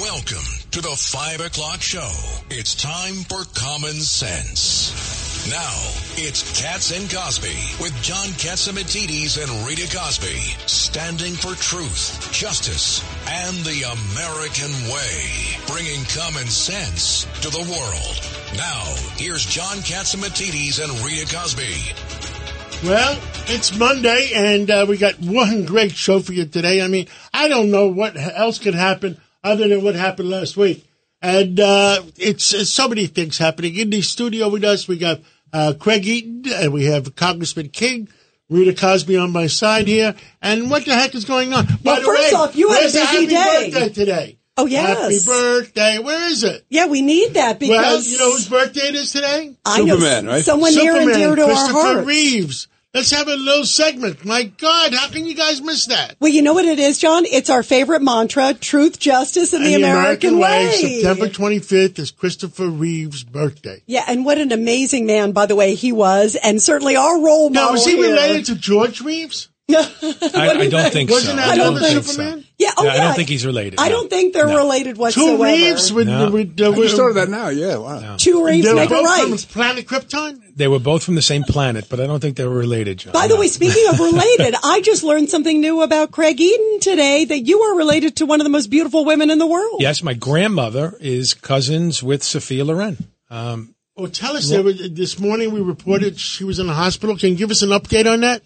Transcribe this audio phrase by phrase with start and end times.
[0.00, 2.10] Welcome to the 5 o'clock show.
[2.48, 5.46] It's time for Common Sense.
[5.50, 5.76] Now,
[6.16, 13.54] it's Cats and Cosby with John Catsimatidis and Rita Cosby, standing for truth, justice, and
[13.58, 15.28] the American way,
[15.66, 18.56] bringing common sense to the world.
[18.56, 18.82] Now,
[19.18, 22.88] here's John Catsimatidis and Rita Cosby.
[22.88, 26.80] Well, it's Monday, and uh, we got one great show for you today.
[26.80, 30.88] I mean, I don't know what else could happen other than what happened last week.
[31.20, 33.76] And uh, it's, it's so many things happening.
[33.76, 35.20] In the studio with us, we got
[35.52, 38.08] uh, Craig Eaton, and we have Congressman King,
[38.48, 40.14] Rita Cosby on my side here.
[40.40, 41.66] And what the heck is going on?
[41.84, 43.70] Well, By the first way, off, you had a busy happy day.
[43.70, 44.38] birthday today.
[44.56, 44.98] Oh, yes.
[44.98, 45.98] Happy birthday.
[45.98, 46.66] Where is it?
[46.68, 49.56] Yeah, we need that because well, you know whose birthday it is today?
[49.64, 50.44] I know Superman, right?
[50.44, 52.06] someone near and Superman, dear to our Christopher hearts.
[52.06, 52.68] Reeves.
[52.94, 54.22] Let's have a little segment.
[54.22, 56.16] My God, how can you guys miss that?
[56.20, 57.24] Well, you know what it is, John?
[57.24, 61.00] It's our favorite mantra: truth, justice, and the, And American, way.
[61.00, 63.82] September 25th is Christopher Reeves' birthday.
[63.86, 67.48] Yeah, and what an amazing man, by the way, he was, and certainly our role
[67.48, 67.72] Now, model.
[67.76, 68.12] was he here.
[68.12, 69.48] related to George Reeves?
[69.74, 71.36] I, I don't think Wasn't so.
[71.36, 72.40] that I don't think Superman?
[72.42, 72.46] so.
[72.58, 73.00] Yeah, oh Yeah, yeah.
[73.00, 73.80] I don't think he's related.
[73.80, 73.94] I no.
[73.96, 74.56] don't think they're No.
[74.58, 75.36] related whatsoever.
[75.36, 76.30] Two Reeves with, No.
[76.30, 77.48] with, uh, I with just thought of that now.
[77.48, 78.16] Yeah, wow.
[78.18, 79.28] Two Reeves They were make a both right.
[79.28, 80.40] from planet Krypton.
[80.54, 83.12] They were both from the same planet, but I don't think they were related, John.
[83.12, 83.40] By the No.
[83.40, 87.60] way, speaking of related, I just learned something new about Craig Eaton today that you
[87.62, 89.80] are related to one of the most beautiful women in the world.
[89.80, 92.96] yes, my grandmother is cousins with Sophia Loren.
[93.30, 97.16] Um, Well, tell us, there was, this morning we reported she was in the hospital.
[97.16, 98.42] Can you give us an update on that?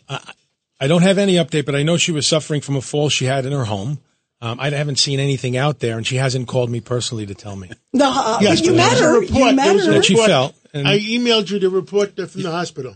[0.81, 3.25] I don't have any update, but I know she was suffering from a fall she
[3.25, 3.99] had in her home.
[4.43, 7.57] Um, I haven't seen anything out there, and she hasn't called me personally to tell
[7.57, 9.13] me No, uh, Yes, you but there was a matter.
[9.21, 9.31] report.
[9.39, 9.75] You There matter.
[9.75, 10.29] was a that she report.
[10.29, 10.55] felt.
[10.75, 12.95] And I emailed you the report from the hospital.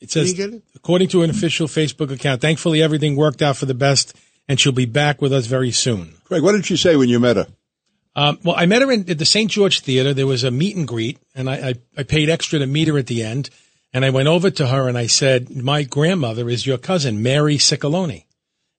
[0.00, 0.62] it says, Did you get it?
[0.76, 4.14] according to an official Facebook account, thankfully everything worked out for the best,
[4.48, 6.14] and she'll be back with us very soon.
[6.24, 7.46] Craig, what did she say when you met her?
[8.14, 9.50] Um, well, I met her in, at the St.
[9.50, 10.14] George Theater.
[10.14, 12.96] There was a meet and greet, and I, I, I paid extra to meet her
[12.96, 13.50] at the end.
[13.92, 17.56] And I went over to her and I said, "My grandmother is your cousin, Mary
[17.56, 18.24] Scicolone,"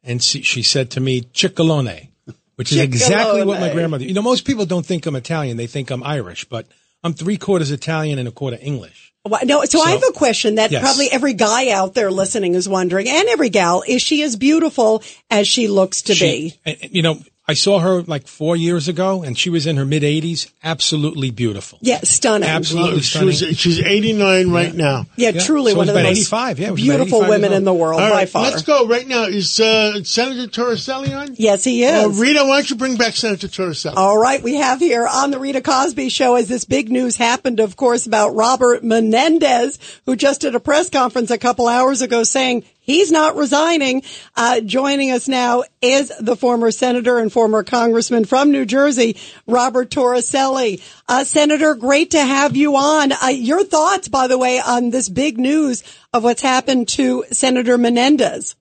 [0.03, 2.09] and she, she said to me, "Scicolone,"
[2.55, 4.03] which is exactly what my grandmother.
[4.05, 6.67] You know, most people don't think I'm Italian; they think I'm Irish, but
[7.03, 9.13] I'm three quarters Italian and a quarter English.
[9.25, 10.81] Well, No, so, I have a question that Yes.
[10.81, 15.03] probably every guy out there listening is wondering, and every gal, is she as beautiful
[15.29, 16.77] as she looks to She, be?
[16.91, 17.19] you know,
[17.49, 21.31] I saw her like four years ago, and she was in her mid 80s, absolutely
[21.31, 21.79] beautiful.
[21.81, 22.49] Yeah, stunning.
[22.49, 23.55] Absolutely Well, she was, stunning.
[23.55, 25.05] she's 89 right now.
[25.15, 27.53] Yeah, Yeah, truly so one of the most 85, yeah, it was about beautiful women
[27.53, 28.43] in the world All by far.
[28.43, 29.23] let's go right now.
[29.23, 31.35] Is uh, Senator Torricelli on?
[31.37, 32.03] Yes, he is.
[32.05, 33.95] Uh, Rita, why don't you bring back Senator Torricelli?
[33.95, 37.61] All right, we have here on the Rita Cosby show as this big news happened,
[37.61, 42.23] of course, about Robert Menendez, who just did a press conference a couple hours ago
[42.23, 44.01] saying he's not resigning.
[44.35, 49.15] Uh, joining us now is the former senator and former congressman from New Jersey,
[49.45, 50.81] Robert Torricelli.
[51.07, 53.11] Uh, senator, great to have you on.
[53.11, 57.77] Uh, your thoughts, by the way, on this big news of what's happened to Senator
[57.77, 58.55] Menendez.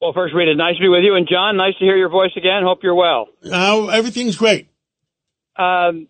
[0.00, 2.32] Well, first, Rita, nice to be with you, and John, nice to hear your voice
[2.36, 2.64] again.
[2.64, 3.28] Hope you're well.
[3.44, 4.66] Uh, everything's great.
[5.56, 6.08] Um,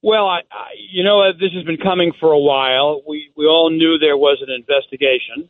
[0.00, 3.02] well, I, I, you know, uh, this has been coming for a while.
[3.06, 5.48] We we all knew there was an investigation,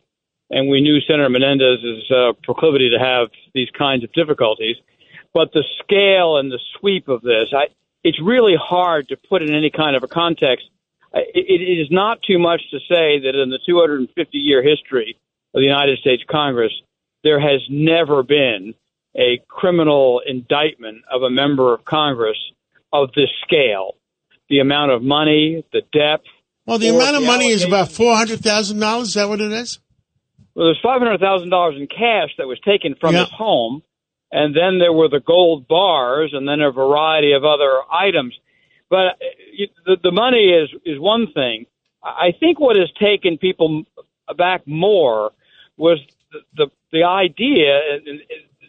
[0.53, 4.75] and we knew Senator Menendez's uh, proclivity to have these kinds of difficulties.
[5.33, 9.53] But the scale and the sweep of this, I, it's really hard to put in
[9.53, 10.65] any kind of a context.
[11.13, 15.17] It, it is not too much to say that in the 250 year history
[15.53, 16.71] of the United States Congress,
[17.23, 18.75] there has never been
[19.15, 22.37] a criminal indictment of a member of Congress
[22.91, 23.95] of this scale.
[24.49, 26.27] The amount of money, the depth.
[26.65, 29.01] Well, the amount of the money is about $400,000.
[29.01, 29.79] Is that what it is?
[30.55, 33.21] Well, there's five hundred thousand dollars in cash that was taken from Yeah.
[33.21, 33.83] his home,
[34.31, 38.37] and then there were the gold bars, and then a variety of other items.
[38.89, 41.65] But uh, the, the money is is one thing.
[42.03, 43.83] I think what has taken people
[44.37, 45.31] back more
[45.77, 45.99] was
[46.31, 47.99] the the, the idea uh,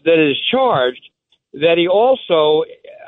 [0.04, 1.08] that is charged
[1.54, 2.64] that he also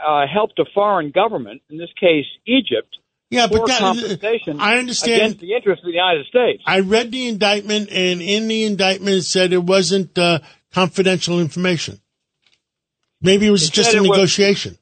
[0.07, 2.99] uh, helped a foreign government, in this case Egypt,
[3.31, 5.21] Yeah, but that, compensation I understand.
[5.23, 6.63] against the interest of the United States.
[6.65, 10.39] I read the indictment, and in the indictment it said it wasn't uh,
[10.73, 12.01] confidential information.
[13.21, 14.79] Maybe it was It just a it was- negotiation.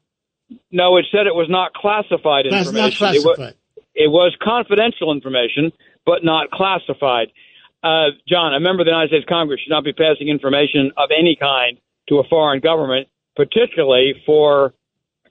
[0.70, 3.06] No, it said it was not classified That's information.
[3.06, 3.54] not It wa- classified.
[3.94, 5.72] it was confidential information,
[6.04, 7.28] but not classified.
[7.82, 11.08] Uh, John, a member of the United States Congress should not be passing information of
[11.18, 14.74] any kind to a foreign government, particularly for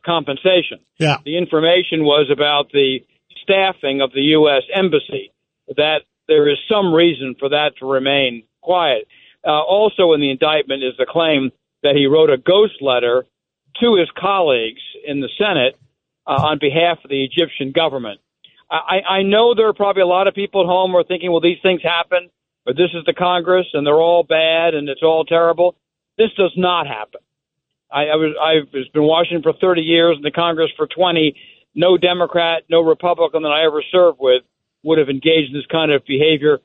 [0.05, 0.79] compensation.
[0.97, 1.17] Yeah.
[1.25, 2.99] The information was about the
[3.41, 4.63] staffing of the U.S.
[4.73, 5.31] Embassy,
[5.75, 9.07] that there is some reason for that to remain quiet.
[9.45, 11.51] Uh, also in the indictment is the claim
[11.83, 13.25] that he wrote a ghost letter
[13.81, 15.75] to his colleagues in the Senate
[16.25, 18.19] uh, on behalf of the Egyptian government.
[18.71, 21.31] I, I know there are probably a lot of people at home who are thinking,
[21.31, 22.29] well, these things happen,
[22.65, 25.75] but this is the Congress and they're all bad and it's all terrible.
[26.17, 27.21] This does not happen.
[27.93, 31.35] I, I was I've been Washington for 30 years and the Congress for 20.
[31.75, 34.43] No Democrat, no Republican that I ever served with
[34.83, 36.59] would have engaged in this kind of behavior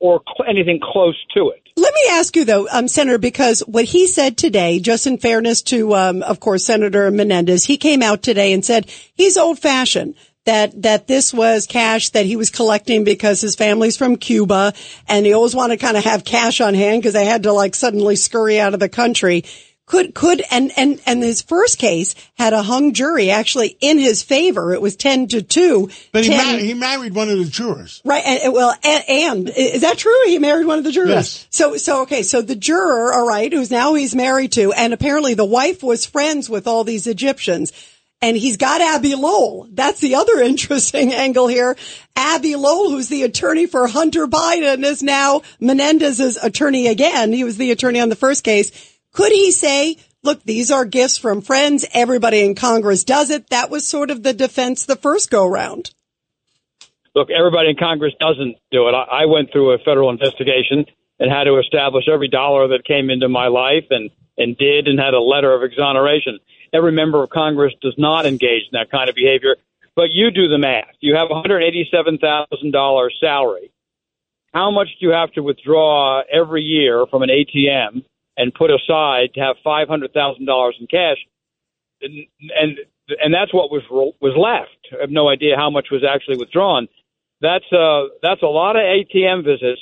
[0.00, 1.62] or cl- anything close to it.
[1.76, 5.62] Let me ask you though, um, Senator, because what he said today, just in fairness
[5.62, 10.16] to, um, of course, Senator Menendez, he came out today and said he's old fashioned.
[10.44, 14.72] That, that this was cash that he was collecting because his family's from Cuba
[15.06, 17.52] and he always wanted to kind of have cash on hand because they had to
[17.52, 19.44] like suddenly scurry out of the country.
[19.92, 24.22] Could, could, and, and, and his first case had a hung jury actually in his
[24.22, 24.72] favor.
[24.72, 25.90] It was 10 to 2.
[26.12, 28.00] But he, 10 mar- he married one of the jurors.
[28.02, 28.24] Right.
[28.24, 30.18] And, and- well, and, and is that true?
[30.24, 31.10] He married one of the jurors.
[31.10, 31.46] Yes.
[31.50, 32.22] So, so, okay.
[32.22, 36.06] So the juror, all right, who's now he's married to, and apparently the wife was
[36.06, 37.70] friends with all these Egyptians.
[38.22, 39.68] And he's got Abbe Lowell.
[39.72, 41.76] That's the other interesting angle here.
[42.16, 47.34] Abbe Lowell, who's the attorney for Hunter Biden, is now Menendez's attorney again.
[47.34, 48.70] He was the attorney on the first case.
[49.12, 51.84] Could he say, look, these are gifts from friends.
[51.92, 53.50] Everybody in Congress does it.
[53.50, 55.92] That was sort of the defense the first go round.
[57.14, 58.92] Look, everybody in Congress doesn't do it.
[58.92, 60.86] I, I went through a federal investigation
[61.18, 64.98] and had to establish every dollar that came into my life and, and did and
[64.98, 66.38] had a letter of exoneration.
[66.72, 69.56] Every member of Congress does not engage in that kind of behavior.
[69.94, 70.94] But you do the math.
[71.00, 73.70] You have a $187,000 salary.
[74.54, 78.04] How much do you have to withdraw every year from an ATM
[78.36, 81.18] and put aside to have $500,000 in cash?
[82.00, 82.26] And,
[82.60, 82.78] and
[83.20, 84.94] and that's what was was left.
[84.96, 86.88] I have no idea how much was actually withdrawn.
[87.40, 89.80] That's uh that's a lot of ATM visits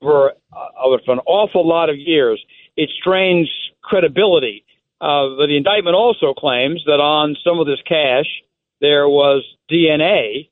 [0.00, 2.42] for uh, for an awful lot of years.
[2.76, 3.50] It strains
[3.82, 4.64] credibility.
[5.00, 8.26] Uh, but the indictment also claims that on some of this cash
[8.80, 10.48] there was DNA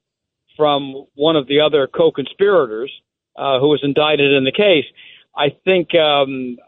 [0.57, 2.93] from one of the other co-conspirators
[3.37, 4.85] uh, who was indicted in the case.
[5.37, 6.59] I think um,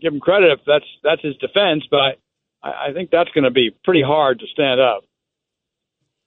[0.00, 2.18] give him credit if that's that's his defense, but
[2.62, 5.04] I, I think that's going to be pretty hard to stand up.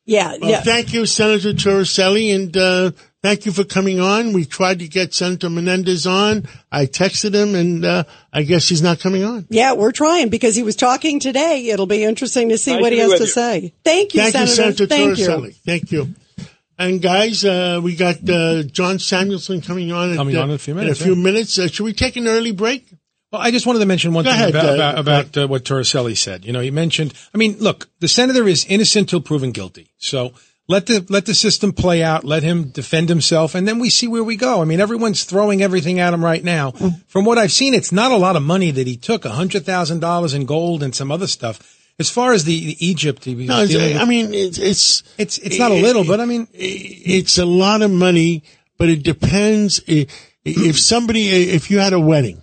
[0.05, 0.37] Yeah.
[0.41, 0.61] Well, yeah.
[0.61, 4.33] thank you, Senator Torricelli, and uh, thank you for coming on.
[4.33, 6.47] We tried to get Senator Menendez on.
[6.71, 9.45] I texted him, and uh, I guess he's not coming on.
[9.49, 11.67] Yeah, we're trying because he was talking today.
[11.69, 13.27] It'll be interesting to see Nice what to he has to you.
[13.27, 13.73] say.
[13.83, 14.49] Thank you, Thank Senator.
[14.49, 15.45] you, Senator Thank Torricelli.
[15.45, 15.51] you.
[15.51, 16.15] Thank you.
[16.79, 20.15] And guys, uh, we got uh, John Samuelson coming on.
[20.15, 21.23] Coming at, on in a few minutes, In a few yeah.
[21.23, 21.59] minutes.
[21.59, 22.87] Uh, should we take an early break?
[23.31, 25.63] Well, I just wanted to mention one Go thing ahead, about about, about uh, what
[25.63, 26.45] Torricelli said.
[26.45, 27.13] You know, he mentioned.
[27.33, 29.91] I mean, look, the senator is innocent till proven guilty.
[29.99, 30.33] So
[30.67, 32.23] let the let the system play out.
[32.23, 34.61] Let him defend himself, and then we see where we go.
[34.61, 36.71] I mean, everyone's throwing everything at him right now.
[37.07, 39.25] From what I've seen, it's not a lot of money that he took.
[39.25, 41.75] A hundred thousand dollars in gold and some other stuff.
[41.99, 45.03] As far as the, the Egypt, he was No, dealing with- I mean, it's it's
[45.19, 48.43] it's it's not a little, but I mean, it's a lot of money,
[48.77, 52.41] but it depends if somebody if you had a wedding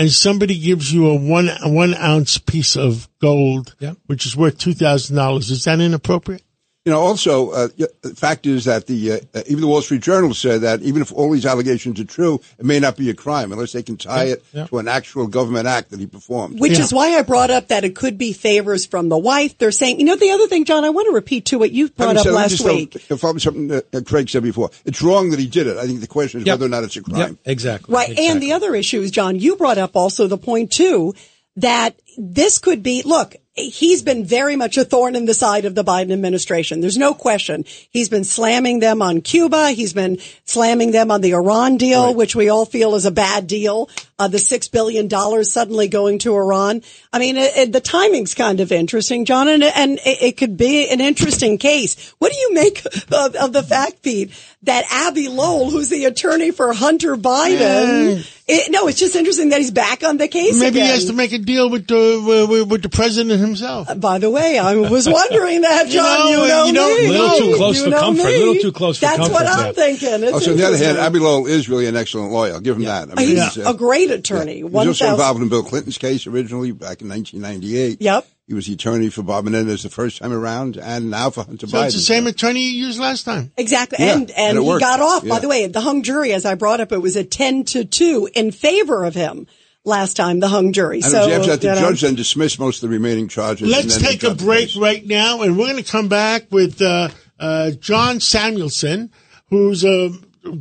[0.00, 3.92] and somebody gives you a one a one ounce piece of gold, Yeah.
[4.06, 6.42] which is worth two thousand dollars, is that inappropriate?
[6.86, 7.68] You know, also, uh,
[8.00, 11.02] the fact is that the uh, uh, even the Wall Street Journal said that even
[11.02, 13.98] if all these allegations are true, it may not be a crime unless they can
[13.98, 14.64] tie it yeah.
[14.64, 16.58] to an actual government act that he performed.
[16.58, 16.84] Which Yeah.
[16.84, 19.58] is why I brought up that it could be favors from the wife.
[19.58, 21.90] They're saying, you know, the other thing, John, I want to repeat to what you
[21.90, 22.94] brought up said- last just throw- week.
[22.98, 24.70] Follow something uh, uh, Craig said before.
[24.86, 25.76] It's wrong that he did it.
[25.76, 26.54] I think the question is Yep.
[26.54, 27.18] whether or not it's a crime.
[27.18, 27.94] Yep, exactly.
[27.94, 28.08] Right.
[28.08, 28.26] exactly.
[28.26, 31.14] And the other issue is, John, you brought up also the point too,
[31.56, 33.36] that this could be, look,
[33.68, 36.80] he's been very much a thorn in the side of the Biden administration.
[36.80, 37.64] There's no question.
[37.90, 39.70] He's been slamming them on Cuba.
[39.70, 43.46] He's been slamming them on the Iran deal, which we all feel is a bad
[43.46, 43.88] deal.
[44.20, 46.82] Uh, the six billion dollars suddenly going to Iran.
[47.10, 50.58] I mean, it, it, the timing's kind of interesting, John, and, and it, it could
[50.58, 52.12] be an interesting case.
[52.18, 54.30] What do you make of, of the fact, Pete,
[54.64, 59.58] that Abbe Lowell, who's the attorney for Hunter Biden, it, no, it's just interesting that
[59.60, 60.86] he's back on the case Maybe again.
[60.86, 63.88] he has to make a deal with the with, with the president himself.
[64.00, 66.18] By the way, I was wondering that, You John.
[66.18, 67.08] know, You know, you don't me.
[67.08, 67.22] know.
[67.22, 68.24] Little too close You for comfort.
[68.24, 68.38] me.
[68.38, 69.72] Little too close for That's comfort, what I'm yeah.
[69.72, 70.08] thinking.
[70.24, 70.98] It's Also, on the other hand.
[70.98, 72.54] Abbe Lowell is really an excellent lawyer.
[72.54, 73.08] I'll give him that.
[73.10, 74.56] I mean, He's he's, uh, a great lead attorney.
[74.56, 75.14] He was One also thousand.
[75.20, 78.00] involved in Bill Clinton's case originally back in 1998.
[78.02, 78.26] Yep.
[78.46, 81.68] He was the attorney for Bob Menendez the first time around, and now for Hunter
[81.68, 81.86] So Biden.
[81.86, 83.52] it's the same attorney you used last time.
[83.56, 83.98] Exactly.
[84.04, 84.80] Yeah, and, and, and he worked.
[84.80, 87.22] got off, by the way, the hung jury, as I brought up, it was a
[87.22, 89.46] 10 to 2 in favor of him
[89.84, 90.96] last time, the hung jury.
[90.96, 93.70] And so, after that, the you know, judge then dismissed most of the remaining charges.
[93.70, 94.76] Let's take a break case.
[94.76, 99.12] right now, and we're going to come back with uh, uh, John Samuelson,
[99.50, 100.10] who's uh,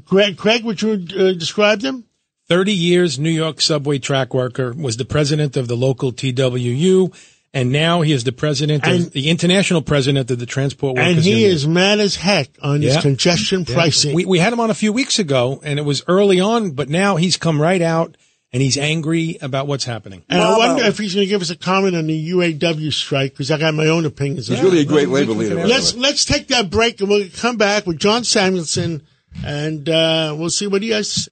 [0.06, 0.38] Craig.
[0.38, 2.04] Craig, would you uh, describe him?
[2.50, 7.14] 30 years New York subway track worker, was the president of the local TWU,
[7.54, 11.16] and now he is the president And- of the international president of the Transport Workers
[11.16, 11.52] And he Union.
[11.52, 13.74] is mad as heck on his congestion Yeah.
[13.76, 14.14] pricing.
[14.16, 16.90] We, we had him on a few weeks ago, and it was early on, but
[16.90, 18.18] now he's come right out
[18.52, 20.24] and he's angry about what's happening.
[20.28, 23.34] and I wonder if he's going to give us a comment on the UAW strike
[23.34, 24.48] because I got my own opinions.
[24.48, 25.50] He's on really a great labor leader.
[25.56, 29.04] can by the Let's let's take that break and we'll come back with John Samuelson
[29.46, 31.30] and uh, we'll see what he has.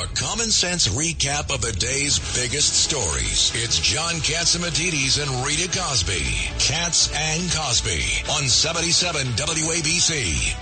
[0.00, 3.52] A common sense recap of the day's biggest stories.
[3.54, 6.22] It's John Catsimatidis and Rita Cosby.
[6.58, 8.00] Cats and Cosby
[8.32, 10.56] on 77 WABC.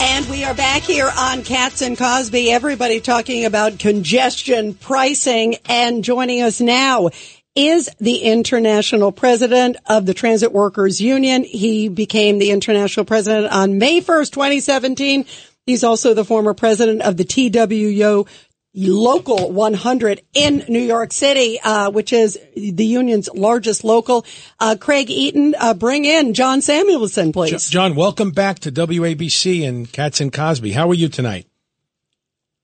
[0.00, 2.52] And we are back here on Cats and Cosby.
[2.52, 7.10] Everybody talking about congestion pricing and joining us now
[7.56, 11.42] is the international president of the Transit Workers Union.
[11.42, 15.26] He became the international president on May 1st, 2017.
[15.66, 18.26] He's also the former president of the TWU
[18.74, 24.24] Local 100 in New York City, uh, which is the union's largest local.
[24.58, 27.68] Uh, Craig Eaton, uh, bring in John Samuelson, please.
[27.68, 30.72] John, welcome back to WABC and Cats and Cosby.
[30.72, 31.46] How are you tonight?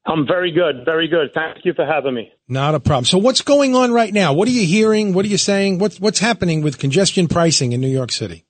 [0.07, 1.29] I'm very good, very good.
[1.35, 2.33] Thank you for having me.
[2.49, 3.05] Not a problem.
[3.05, 4.33] So what's going on right now?
[4.33, 5.13] What are you hearing?
[5.13, 5.79] What are you saying?
[5.79, 8.47] What's, what's happening with congestion pricing in New York City?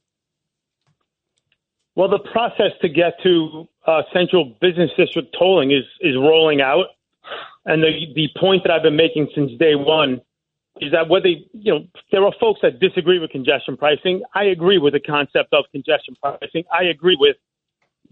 [1.99, 6.87] Well, the process to get to uh, central business district tolling is is rolling out,
[7.67, 10.21] and the the point that I've been making since day one
[10.81, 14.23] is that whether you know there are folks that disagree with congestion pricing.
[14.33, 16.63] I agree with the concept of congestion pricing.
[16.73, 17.35] I agree with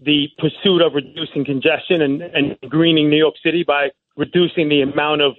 [0.01, 5.21] the pursuit of reducing congestion and, and greening New York City by reducing the amount
[5.21, 5.35] of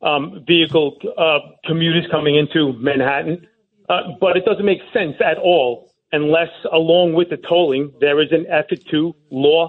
[0.00, 3.46] um, vehicle uh, commuters coming into Manhattan.
[3.90, 8.32] Uh, but it doesn't make sense at all unless, along with the tolling, there is
[8.32, 9.68] an effort to law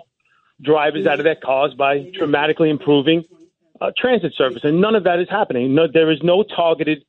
[0.61, 3.23] drivers out of their cars by dramatically improving
[3.79, 4.63] uh, transit service.
[4.63, 5.73] And none of that is happening.
[5.73, 7.03] No, there is no targeted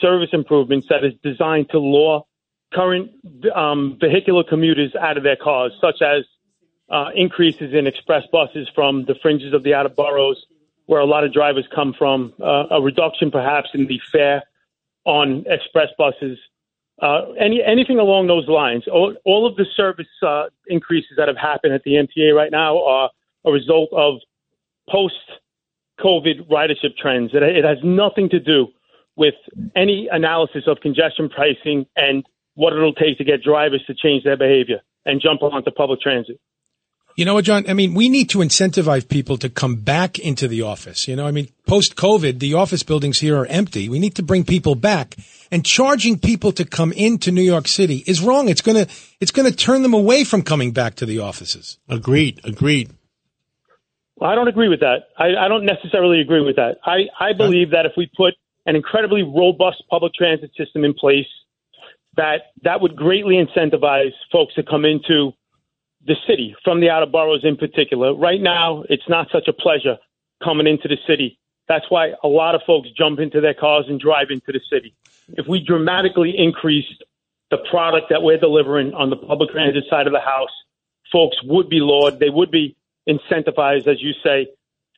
[0.00, 2.26] service improvements that is designed to law
[2.72, 3.10] current
[3.54, 6.24] um, vehicular commuters out of their cars, such as
[6.90, 10.44] uh, increases in express buses from the fringes of the outer boroughs,
[10.86, 14.42] where a lot of drivers come from, uh, a reduction perhaps in the fare
[15.04, 16.38] on express buses,
[17.02, 18.84] uh, any anything along those lines.
[18.90, 22.82] All, all of the service uh, increases that have happened at the MTA right now
[22.84, 23.10] are
[23.44, 24.20] a result of
[24.88, 25.14] post
[26.00, 27.30] COVID ridership trends.
[27.34, 28.68] It, it has nothing to do
[29.16, 29.34] with
[29.76, 32.24] any analysis of congestion pricing and
[32.54, 36.40] what it'll take to get drivers to change their behavior and jump onto public transit.
[37.16, 37.64] You know what, John?
[37.68, 41.06] I mean, we need to incentivize people to come back into the office.
[41.06, 43.88] You know, I mean, post COVID, the office buildings here are empty.
[43.88, 45.14] We need to bring people back
[45.52, 48.48] and charging people to come into New York City is wrong.
[48.48, 51.78] It's going to, it's going to turn them away from coming back to the offices.
[51.88, 52.40] Agreed.
[52.42, 52.90] Agreed.
[54.16, 55.04] Well, I don't agree with that.
[55.16, 56.78] I, I don't necessarily agree with that.
[56.84, 58.34] I, I believe that if we put
[58.66, 61.26] an incredibly robust public transit system in place,
[62.16, 65.32] that that would greatly incentivize folks to come into
[66.06, 68.14] the city from the outer boroughs in particular.
[68.14, 69.96] Right now, it's not such a pleasure
[70.42, 71.38] coming into the city.
[71.68, 74.94] That's why a lot of folks jump into their cars and drive into the city.
[75.28, 77.02] If we dramatically increased
[77.50, 80.50] the product that we're delivering on the public transit side of the house,
[81.10, 82.18] folks would be lauded.
[82.18, 82.76] They would be
[83.08, 84.48] incentivized, as you say,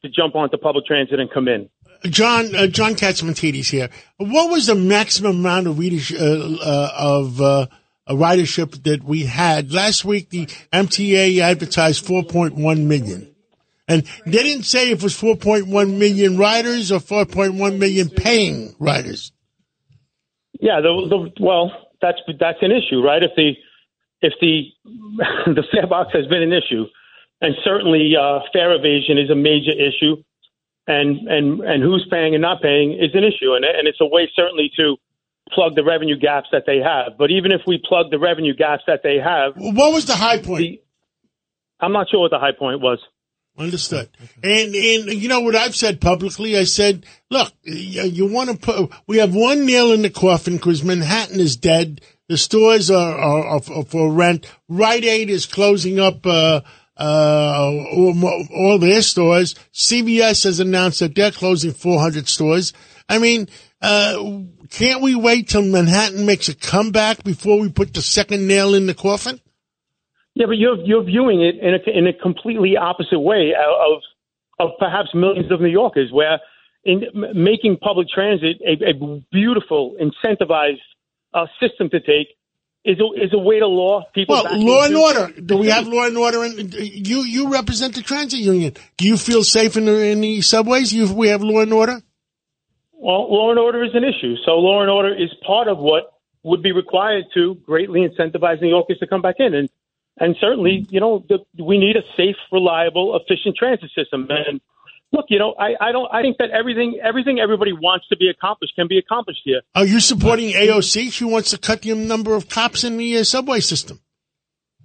[0.02, 1.68] to jump onto public transit and come in.
[2.04, 3.88] John uh, John Catsimatidis here.
[4.18, 7.66] What was the maximum amount of readership, uh, uh, of uh,
[8.06, 10.30] a ridership that we had last week?
[10.30, 13.34] The MTA advertised 4.1 million,
[13.88, 19.32] and they didn't say if it was 4.1 million riders or 4.1 million paying riders.
[20.60, 21.70] Yeah, the, the, well,
[22.00, 23.22] that's that's an issue, right?
[23.22, 23.52] If the
[24.22, 24.72] if the
[25.54, 26.86] the fare box has been an issue,
[27.40, 30.22] and certainly uh, fare evasion is a major issue,
[30.86, 34.06] and and and who's paying and not paying is an issue, and and it's a
[34.06, 34.96] way certainly to
[35.52, 37.18] plug the revenue gaps that they have.
[37.18, 40.38] But even if we plug the revenue gaps that they have, What was the high
[40.38, 40.60] point?
[40.60, 40.80] the,
[41.80, 42.98] I'm not sure what the high point was.
[43.58, 44.10] Understood.
[44.42, 46.58] And and you know what I've said publicly?
[46.58, 48.92] I said, look, you, you want to put.
[49.06, 52.02] We have one nail in the coffin because Manhattan is dead.
[52.28, 54.46] The stores are, are, are for rent.
[54.68, 56.60] Rite Aid is closing up uh,
[56.98, 59.54] uh, all, all their stores.
[59.72, 62.74] CVS has announced that they're closing 400 stores.
[63.08, 63.48] I mean,
[63.86, 64.40] uh,
[64.70, 68.86] can't we wait till Manhattan makes a comeback before we put the second nail in
[68.86, 69.40] the coffin?
[70.34, 74.02] Yeah, but you're you're viewing it in a in a completely opposite way of
[74.58, 76.40] of perhaps millions of New Yorkers, where
[76.84, 80.80] in making public transit a, a beautiful, incentivized
[81.32, 82.28] uh, system to take
[82.84, 84.34] is a, is a way to law people.
[84.34, 85.40] Well, law and order.
[85.40, 86.42] Do we have law and order?
[86.44, 88.74] And you you represent the transit union.
[88.96, 90.92] Do you feel safe in the in the subways?
[90.92, 92.00] You we have law and order.
[92.98, 94.36] Well, law and order is an issue.
[94.44, 98.68] So law and order is part of what would be required to greatly incentivize New
[98.68, 99.54] Yorkers to come back in.
[99.54, 99.68] And
[100.18, 104.26] and certainly, you know, the, we need a safe, reliable, efficient transit system.
[104.30, 104.62] And
[105.12, 108.30] look, you know, I, I don't I think that everything everything everybody wants to be
[108.30, 109.60] accomplished can be accomplished here.
[109.74, 111.12] Are you supporting AOC?
[111.12, 114.00] She wants to cut the number of cops in the uh, subway system.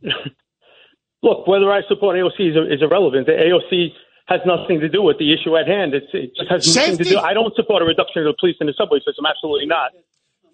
[1.24, 3.28] look, whether I support AOC is, is irrelevant.
[3.28, 3.94] The AOC
[4.28, 5.94] has nothing to do with the issue at hand.
[5.94, 7.20] It's, it just has nothing to do.
[7.20, 9.26] I don't support a reduction of the police in the subway system.
[9.26, 9.92] Absolutely not.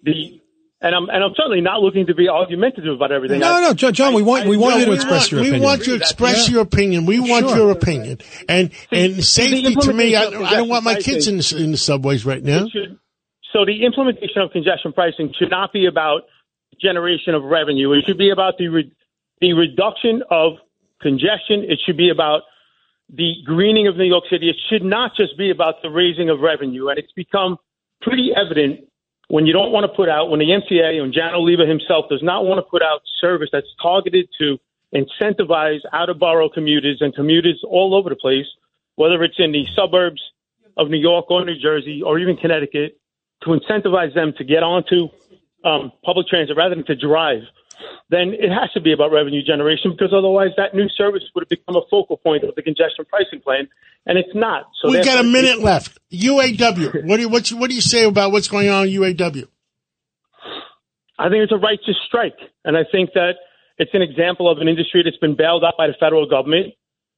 [0.02, 0.40] The
[0.80, 3.40] and I'm and I'm certainly not looking to be argumentative about everything.
[3.40, 5.60] No, no, John, John we want we want you to express want, your opinion.
[5.60, 6.54] We want you to express yeah.
[6.54, 7.06] your opinion.
[7.06, 7.56] We want sure.
[7.56, 8.18] your opinion.
[8.48, 11.76] And and safety to me, I, I don't want my kids in the, in the
[11.76, 12.68] subways right now.
[12.68, 12.98] Should,
[13.52, 16.22] so the implementation of congestion pricing should not be about
[16.80, 17.92] generation of revenue.
[17.92, 18.92] It should be about the re,
[19.40, 20.54] the reduction of
[21.00, 21.64] congestion.
[21.64, 22.42] It should be about
[23.08, 24.50] the greening of New York City.
[24.50, 26.88] It should not just be about the raising of revenue.
[26.88, 27.56] And it's become
[28.02, 28.80] pretty evident
[29.28, 32.22] when you don't want to put out, when the MTA and Janno Lieber himself does
[32.22, 34.58] not want to put out service that's targeted to
[34.94, 38.46] incentivize out of borough commuters and commuters all over the place,
[38.96, 40.22] whether it's in the suburbs
[40.78, 42.98] of New York or New Jersey or even Connecticut,
[43.42, 45.08] to incentivize them to get onto
[45.64, 47.42] um, public transit rather than to drive
[48.10, 51.48] then it has to be about revenue generation because otherwise that new service would have
[51.48, 53.68] become a focal point of the congestion pricing plan,
[54.06, 54.70] and it's not.
[54.80, 55.98] So we got a minute left.
[56.12, 57.06] UAW.
[57.06, 59.46] what do you, what, what do you say about what's going on in UAW?
[61.18, 63.34] I think it's a righteous strike, and I think that
[63.76, 66.74] it's an example of an industry that's been bailed out by the federal government,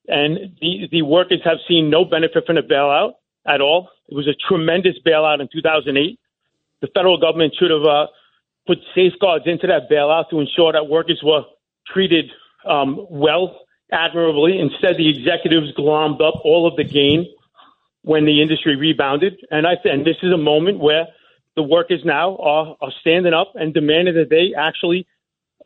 [0.08, 3.12] and the the workers have seen no benefit from the bailout
[3.46, 3.90] at all.
[4.08, 6.18] It was a tremendous bailout in 2008.
[6.80, 7.84] The federal government should have.
[7.84, 8.06] Uh,
[8.70, 11.42] put safeguards into that bailout to ensure that workers were
[11.92, 12.26] treated
[12.64, 13.58] um, well,
[13.90, 14.60] admirably.
[14.60, 17.26] Instead, the executives glommed up all of the gain
[18.02, 19.40] when the industry rebounded.
[19.50, 21.08] And I and this is a moment where
[21.56, 25.08] the workers now are, are standing up and demanding that they actually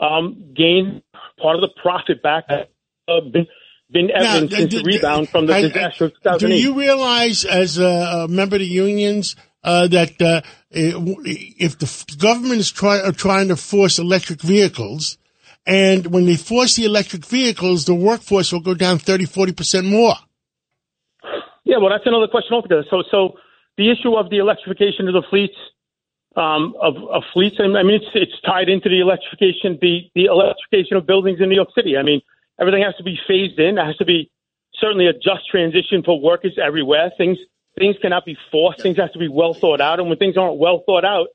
[0.01, 1.03] um, gain
[1.39, 2.45] part of the profit back.
[2.49, 3.47] Uh, been,
[3.91, 6.57] been evident now, since the rebound from the I, disaster of 2008.
[6.57, 12.61] Do you realize, as a member of the unions, uh, that uh, if the government
[12.61, 15.19] is try, are trying to force electric vehicles,
[15.67, 20.15] and when they force the electric vehicles, the workforce will go down 30, 40% more.
[21.65, 22.85] Yeah, well, that's another question altogether.
[22.91, 23.41] So, so
[23.79, 25.57] the issue of the electrification of the fleets,
[26.37, 30.99] um, of, of fleets, I mean, it's, it's tied into the electrification, the, the electrification
[30.99, 31.97] of buildings in New York City.
[31.97, 32.21] I mean,
[32.61, 33.79] everything has to be phased in.
[33.79, 34.31] It has to be
[34.77, 37.11] certainly a just transition for workers everywhere.
[37.17, 37.39] Things
[37.79, 38.83] things cannot be forced.
[38.83, 40.01] Things have to be well thought out.
[40.01, 41.29] And when things aren't well thought out,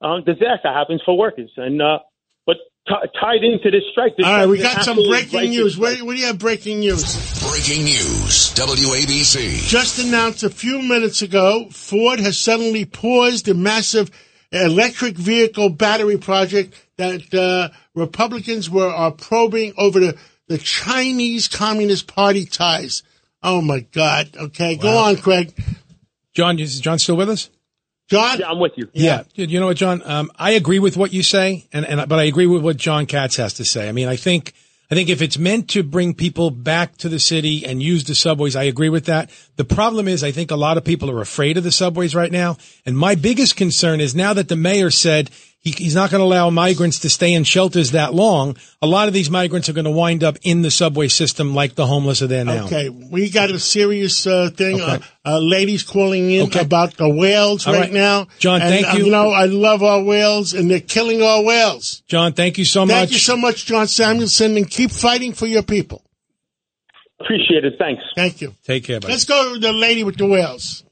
[0.00, 1.50] um, disaster happens for workers.
[1.56, 2.00] And uh,
[2.46, 2.56] but
[2.88, 5.78] t- tied into this strike, this all right, we got some breaking news.
[5.78, 6.38] What, what do you have?
[6.38, 7.02] Breaking news.
[7.40, 8.52] Breaking news.
[8.54, 11.68] WABC just announced a few minutes ago.
[11.70, 14.10] Ford has suddenly paused the massive
[14.50, 20.18] electric vehicle battery project that uh, Republicans were are probing over the
[20.48, 23.02] the Chinese Communist Party ties.
[23.42, 24.30] Oh my God.
[24.36, 24.82] Okay, wow.
[24.82, 25.54] go on, Craig.
[26.34, 27.50] John, is John still with us?
[28.08, 28.88] John, yeah, I'm with you.
[28.92, 29.46] Yeah, yeah.
[29.46, 30.02] you know what, John?
[30.04, 33.06] Um, I agree with what you say, and, and but I agree with what John
[33.06, 33.88] Cats has to say.
[33.88, 34.52] I mean, I think
[34.90, 38.14] I think if it's meant to bring people back to the city and use the
[38.14, 39.30] subways, I agree with that.
[39.56, 42.30] The problem is, I think a lot of people are afraid of the subways right
[42.30, 45.30] now, and my biggest concern is now that the mayor said
[45.62, 48.56] he, he's not going to allow migrants to stay in shelters that long.
[48.82, 51.76] A lot of these migrants are going to wind up in the subway system like
[51.76, 52.64] the homeless are there now.
[52.64, 54.80] Okay, we got a serious uh, thing.
[54.80, 54.84] Okay.
[54.84, 56.60] Uh, uh, ladies calling in okay.
[56.60, 58.26] about the whales right, right, now.
[58.40, 59.04] John, and, thank uh, you.
[59.04, 62.02] you know, I love our whales, and they're killing our whales.
[62.08, 62.98] John, thank you so thank much.
[62.98, 66.04] Thank you so much, John Samuelson, and keep fighting for your people.
[67.20, 67.74] Appreciate it.
[67.78, 68.02] Thanks.
[68.16, 68.52] Thank you.
[68.64, 69.12] Take care, buddy.
[69.12, 70.82] Let's go to the lady with the whales.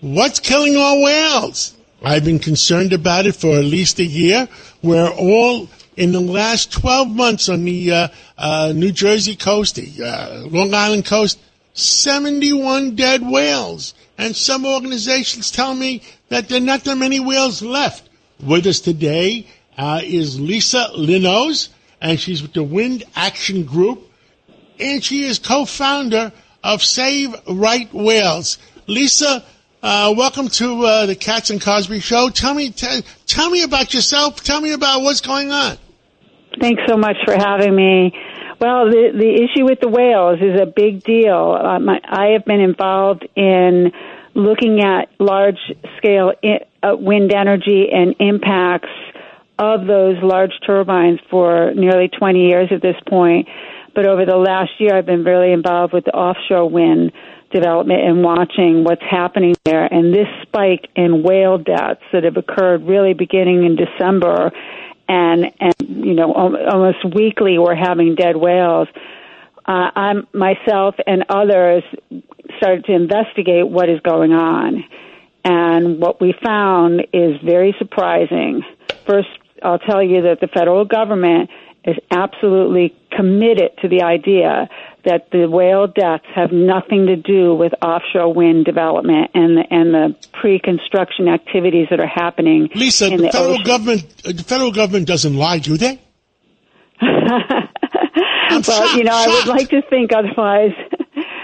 [0.00, 1.76] What's killing our whales?
[2.02, 4.48] I've been concerned about it for at least a year.
[4.82, 8.08] We're all in the last 12 months on the uh,
[8.38, 11.38] uh, New Jersey coast, the uh, Long Island coast,
[11.74, 13.94] 71 dead whales.
[14.16, 18.08] And some organizations tell me that there are not that many whales left.
[18.42, 21.68] With us today uh, is Lisa Linowes,
[22.00, 24.10] and she's with the Wind Action Group.
[24.78, 26.32] and she is co-founder
[26.64, 28.58] of Save Right Whales.
[28.86, 29.44] Lisa,
[29.82, 32.30] uh, welcome to uh, the Cats and Cosby Show.
[32.30, 34.42] Tell me, t- tell me about yourself.
[34.42, 35.78] Tell me about what's going on.
[36.60, 38.12] Thanks so much for having me.
[38.60, 41.56] Well, the the issue with the whales is a big deal.
[41.58, 43.92] I, I have been involved in
[44.34, 45.58] looking at large
[45.96, 46.32] scale
[46.82, 48.90] uh, wind energy and impacts
[49.58, 53.48] of those large turbines for nearly 20 years at this point.
[53.94, 57.12] But over the last year, I've been really involved with the offshore wind
[57.50, 59.84] development and watching what's happening there.
[59.84, 64.52] And this spike in whale deaths that have occurred really beginning in December
[65.08, 68.86] and, and, you know, almost weekly we're having dead whales.
[69.66, 71.82] Uh, I'm myself and others
[72.58, 74.84] started to investigate what is going on.
[75.44, 78.62] And what we found is very surprising.
[79.06, 79.28] First,
[79.62, 81.50] I'll tell you that the federal government
[81.84, 84.68] is absolutely committed to the idea
[85.04, 89.94] that the whale deaths have nothing to do with offshore wind development and the, and
[89.94, 92.68] the pre-construction activities that are happening.
[92.74, 93.64] Lisa, the, the federal ocean.
[93.64, 96.00] government, uh, the federal government doesn't lie, do they?
[97.00, 97.68] I'm
[98.50, 100.72] well, shocked, you know, I would like to think otherwise.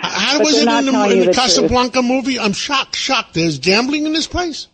[0.02, 1.36] How was it in the, in the the truth.
[1.36, 2.38] Casablanca movie?
[2.38, 3.34] I'm shocked, shocked.
[3.34, 4.68] There's gambling in this place.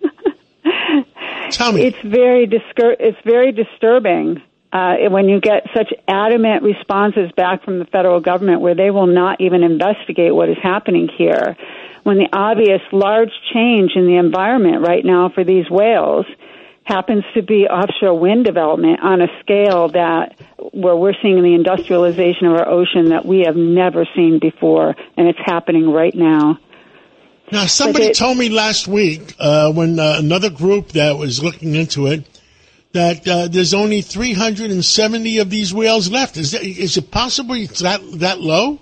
[1.50, 1.82] Tell me.
[1.82, 4.40] It's very discur- it's very disturbing
[4.72, 9.06] uh, when you get such adamant responses back from the federal government where they will
[9.06, 11.56] not even investigate what is happening here.
[12.02, 16.24] When the obvious large change in the environment right now for these whales
[16.84, 20.34] happens to be offshore wind development on a scale that
[20.72, 25.28] where we're seeing the industrialization of our ocean that we have never seen before, and
[25.28, 26.58] it's happening right now.
[27.52, 31.74] Now, somebody it- told me last week uh, when uh, another group that was looking
[31.74, 32.24] into it
[32.92, 36.36] that uh, there's only 370 of these whales left.
[36.36, 38.80] Is, that, is it possible it's that that low?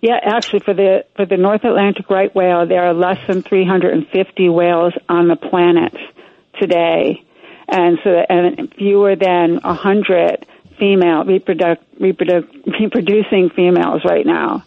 [0.00, 4.48] Yeah, actually, for the for the North Atlantic right whale, there are less than 350
[4.48, 5.94] whales on the planet
[6.58, 7.22] today,
[7.68, 10.46] and so and fewer than 100
[10.78, 12.48] female reproduc, reproduc,
[12.80, 14.64] reproducing females right now.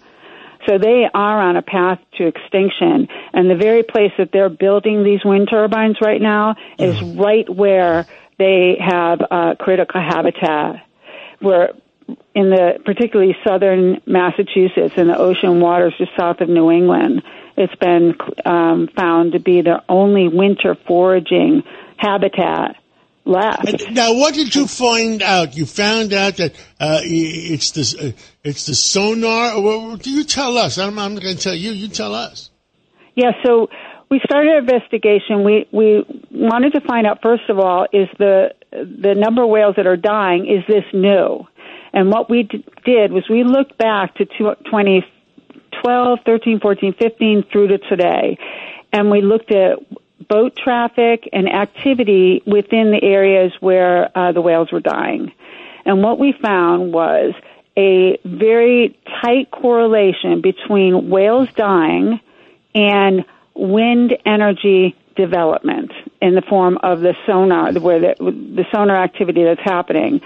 [0.68, 5.04] So they are on a path to extinction, and the very place that they're building
[5.04, 8.06] these wind turbines right now is right where
[8.38, 10.86] they have uh, critical habitat,
[11.40, 11.74] where
[12.36, 17.24] in the particularly southern Massachusetts and the ocean waters just south of New England,
[17.56, 18.16] it's been
[18.46, 21.64] um, found to be the only winter foraging
[21.98, 22.76] habitat
[23.26, 23.90] left.
[23.92, 25.56] Now, what did you find out?
[25.56, 29.62] You found out that uh, it's the uh, it's the sonar.
[29.62, 30.78] Well, do you tell us?
[30.78, 31.72] I'm, I'm going to tell you.
[31.72, 32.50] You tell us.
[33.16, 33.70] Yeah, so
[34.14, 35.44] we started our investigation.
[35.44, 39.74] We we wanted to find out first of all is the the number of whales
[39.78, 41.48] that are dying is this new?
[41.94, 47.44] And what we d- did was we looked back to two- 2012, 13, 14, 15
[47.52, 48.38] through to today,
[48.92, 49.80] and we looked at
[50.28, 55.32] boat traffic and activity within the areas where uh, the whales were dying.
[55.86, 57.34] And what we found was
[57.76, 62.20] a very tight correlation between whales dying
[62.76, 69.44] and wind energy development in the form of the sonar, where the, the sonar activity
[69.44, 70.22] that's happening,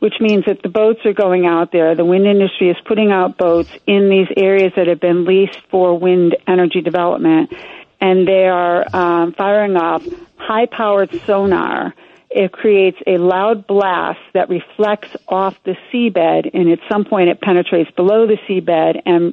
[0.00, 1.94] which means that the boats are going out there.
[1.94, 5.98] The wind industry is putting out boats in these areas that have been leased for
[5.98, 7.52] wind energy development,
[8.00, 10.04] and they are um, firing off
[10.36, 11.94] high-powered sonar.
[12.28, 17.40] It creates a loud blast that reflects off the seabed, and at some point it
[17.40, 19.32] penetrates below the seabed and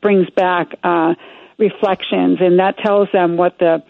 [0.00, 1.14] brings back uh,
[1.58, 3.82] reflections, and that tells them what the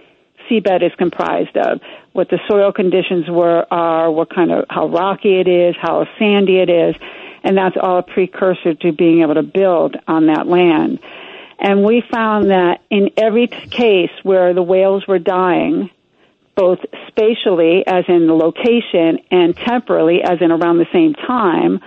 [0.49, 1.81] seabed is comprised of,
[2.13, 6.59] what the soil conditions were are, what kind of how rocky it is, how sandy
[6.59, 6.95] it is,
[7.43, 10.99] and that's all a precursor to being able to build on that land.
[11.59, 15.91] And we found that in every case where the whales were dying,
[16.55, 21.81] both spatially, as in the location, and temporally, as in around the same time,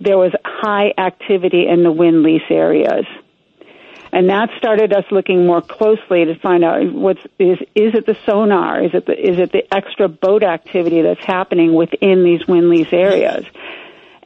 [0.00, 3.04] there was high activity in the wind lease areas.
[4.14, 8.16] And that started us looking more closely to find out what's is is it the
[8.26, 8.82] sonar?
[8.84, 12.92] Is it the is it the extra boat activity that's happening within these wind lease
[12.92, 13.46] areas?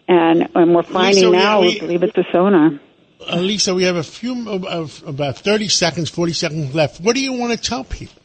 [0.09, 2.81] And and we're finding Lisa, now we, we- believe it's the sonar.
[3.29, 7.01] Uh, Lisa, we have a few of, of about 30 seconds, 40 seconds left.
[7.01, 8.23] What do you want to tell people?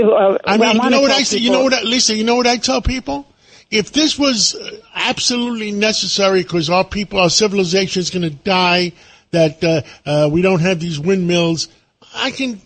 [0.00, 1.38] Uh, I mean, you know what I say?
[1.38, 2.14] You know what, I, Lisa?
[2.14, 3.26] You know what I tell people?
[3.70, 8.92] If this was uh, absolutely necessary because our people, our civilization is going to die,
[9.30, 11.68] that uh, uh, we don't have these windmills,
[12.14, 12.60] I can,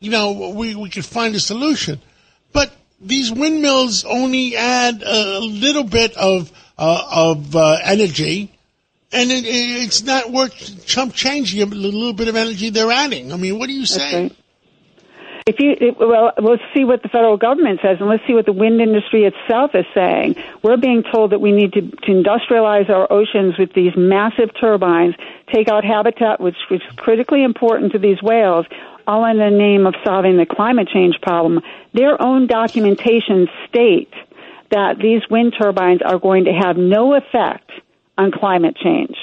[0.00, 2.00] you know, we we could find a solution.
[2.52, 8.52] But these windmills only add a little bit of uh, of uh, energy
[9.12, 13.32] and it, it, it's not worth Trump changing a little bit of energy they're adding.
[13.32, 14.34] I mean, what are you saying?
[15.44, 18.52] If you well, let's see what the federal government says, and let's see what the
[18.52, 20.36] wind industry itself is saying.
[20.62, 25.16] We're being told that we need to, to industrialize our oceans with these massive turbines,
[25.52, 28.66] take out habitat, which, which is critically important to these whales,
[29.06, 31.60] all in the name of solving the climate change problem.
[31.92, 34.12] Their own documentation state
[34.70, 37.70] that these wind turbines are going to have no effect
[38.16, 39.16] on climate change.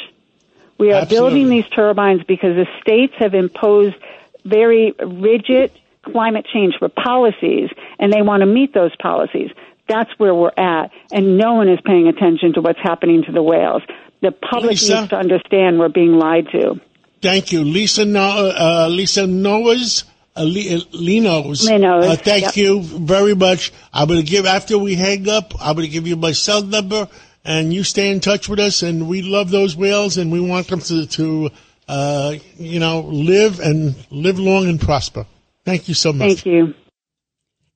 [0.77, 1.29] We are Absolutely.
[1.29, 3.95] building these turbines because the states have imposed
[4.43, 5.71] very rigid
[6.03, 9.51] climate change for policies, and they want to meet those policies.
[9.88, 13.41] That's where we're at, and no one is paying attention to what's happening to the
[13.43, 13.81] whales.
[14.21, 14.99] The public Lisa?
[15.01, 16.79] needs to understand we're being lied to.
[17.21, 18.05] Thank you, Lisa.
[18.05, 20.03] No, uh, Lisa Noah's.
[20.38, 21.67] Uh, Le- uh, Linowes.
[21.67, 22.55] Linowes, Uh, thank yep.
[22.55, 23.73] you very much.
[23.91, 26.62] I'm going to give, after we hang up, I'm going to give you my cell
[26.63, 27.09] number
[27.43, 28.83] and you stay in touch with us.
[28.83, 31.49] And we love those whales and we want them to, to
[31.89, 35.25] uh, you know, live and live long and prosper.
[35.69, 36.27] Thank you so much.
[36.27, 36.73] Thank you.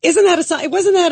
[0.02, 0.72] Isn't that a sign?
[0.72, 1.12] Wasn't that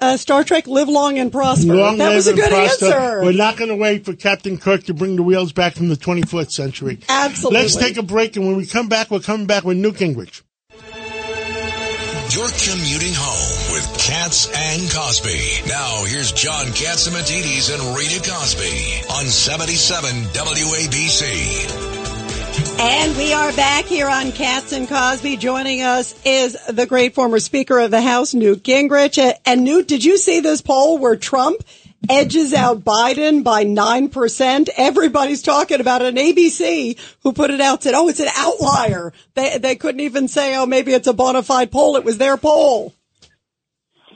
[0.00, 1.74] a, a Star Trek live long and prosper?
[1.74, 2.86] Long that was a good prosper.
[2.86, 3.20] answer.
[3.22, 5.94] We're not going to wait for Captain Kirk to bring the wheels back from the
[5.94, 7.00] 24th century.
[7.06, 7.60] Absolutely.
[7.60, 10.42] Let's take a break, and when we come back, we're coming back with Newt Gingrich.
[12.34, 15.68] You're commuting home with Cats and Cosby.
[15.68, 22.01] Now here's John Catsimatidis and Rita Cosby on 77 WABC.
[22.78, 25.36] And we are back here on Cats and Cosby.
[25.36, 29.32] Joining us is the great former Speaker of the House, Newt Gingrich.
[29.44, 31.62] And Newt, did you see this poll where Trump
[32.08, 34.68] edges out Biden by 9%?
[34.76, 36.14] Everybody's talking about it.
[36.14, 39.12] ABC who put it out said, oh, it's an outlier.
[39.34, 41.96] They, they couldn't even say, oh, maybe it's a bona fide poll.
[41.96, 42.94] It was their poll.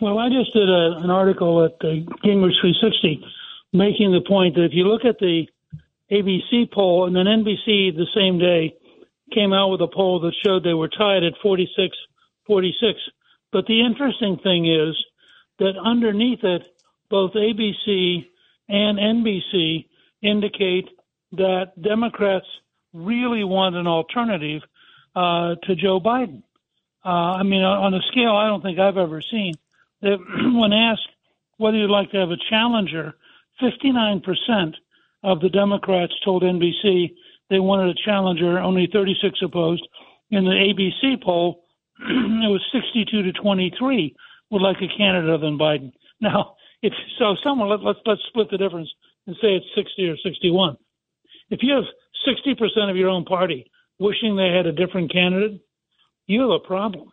[0.00, 3.24] Well, I just did a, an article at uh, Gingrich 360
[3.72, 5.46] making the point that if you look at the
[6.10, 8.74] ABC poll and then NBC the same day
[9.32, 11.96] came out with a poll that showed they were tied at 46
[12.46, 12.98] 46.
[13.52, 14.96] But the interesting thing is
[15.58, 16.62] that underneath it,
[17.10, 18.26] both ABC
[18.68, 19.86] and NBC
[20.22, 20.88] indicate
[21.32, 22.46] that Democrats
[22.92, 24.62] really want an alternative
[25.14, 26.42] uh, to Joe Biden.
[27.04, 29.54] Uh, I mean, on a scale I don't think I've ever seen,
[30.02, 30.18] that
[30.60, 31.08] when asked
[31.56, 33.14] whether you'd like to have a challenger,
[33.62, 34.74] 59%
[35.26, 37.12] of the Democrats told NBC
[37.50, 39.86] they wanted a challenger, only 36 opposed.
[40.30, 41.64] In the ABC poll,
[41.98, 44.14] it was 62 to 23
[44.50, 45.92] would like a candidate other than Biden.
[46.20, 48.88] Now, if so, someone let, let's let's split the difference
[49.26, 50.76] and say it's 60 or 61.
[51.50, 51.84] If you have
[52.26, 55.60] 60% of your own party wishing they had a different candidate,
[56.26, 57.10] you have a problem.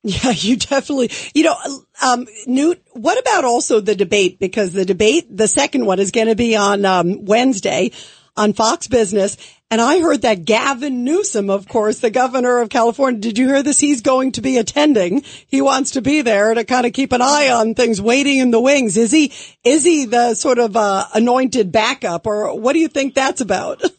[0.02, 1.56] Yeah, you definitely, you know,
[2.02, 4.38] um, Newt, what about also the debate?
[4.38, 7.90] Because the debate, the second one is going to be on, um, Wednesday
[8.34, 9.36] on Fox Business.
[9.70, 13.62] And I heard that Gavin Newsom, of course, the governor of California, did you hear
[13.62, 13.78] this?
[13.78, 15.22] He's going to be attending.
[15.46, 18.52] He wants to be there to kind of keep an eye on things waiting in
[18.52, 18.96] the wings.
[18.96, 19.34] Is he,
[19.64, 23.82] is he the sort of, uh, anointed backup or what do you think that's about?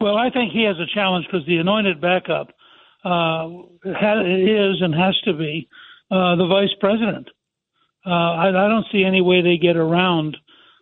[0.00, 2.52] Well, I think he has a challenge because the anointed backup
[3.08, 3.48] uh,
[3.84, 5.68] is and has to be
[6.10, 7.28] uh, the vice president.
[8.06, 10.36] Uh, I, I don't see any way they get around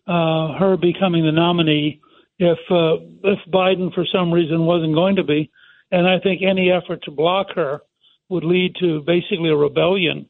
[0.07, 2.01] uh, her becoming the nominee
[2.39, 5.51] if uh, if Biden for some reason wasn't going to be,
[5.91, 7.81] and I think any effort to block her
[8.29, 10.29] would lead to basically a rebellion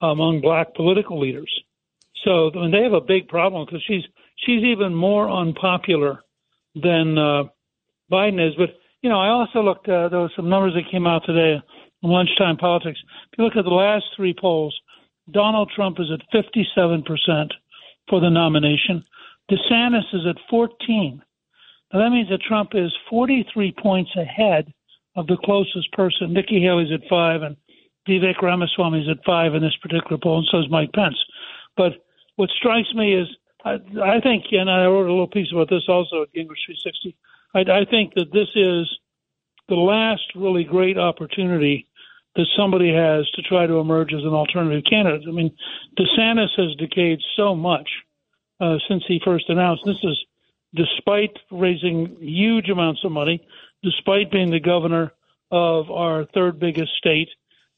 [0.00, 1.52] among black political leaders.
[2.24, 4.04] So I mean, they have a big problem because she's
[4.46, 6.22] she's even more unpopular
[6.74, 7.44] than uh,
[8.10, 8.54] Biden is.
[8.56, 8.70] But
[9.02, 9.88] you know, I also looked.
[9.88, 11.60] Uh, there were some numbers that came out today
[12.02, 12.98] on lunchtime politics.
[13.32, 14.78] If you look at the last three polls,
[15.30, 17.52] Donald Trump is at 57 percent
[18.08, 19.04] for the nomination.
[19.50, 21.22] DeSantis is at 14.
[21.92, 24.72] Now that means that Trump is 43 points ahead
[25.16, 26.32] of the closest person.
[26.32, 27.56] Nikki Haley's at five, and
[28.08, 31.18] Vivek Ramaswamy is at five in this particular poll, and so is Mike Pence.
[31.76, 31.92] But
[32.36, 33.28] what strikes me is,
[33.64, 37.16] I, I think, and I wrote a little piece about this also at Gingrich 360.
[37.54, 38.88] I, I think that this is
[39.68, 41.88] the last really great opportunity
[42.34, 45.28] that somebody has to try to emerge as an alternative candidate.
[45.28, 45.54] I mean,
[45.98, 47.88] DeSantis has decayed so much
[48.60, 49.82] uh, since he first announced.
[49.84, 50.18] This is
[50.74, 53.46] despite raising huge amounts of money,
[53.82, 55.12] despite being the governor
[55.50, 57.28] of our third biggest state.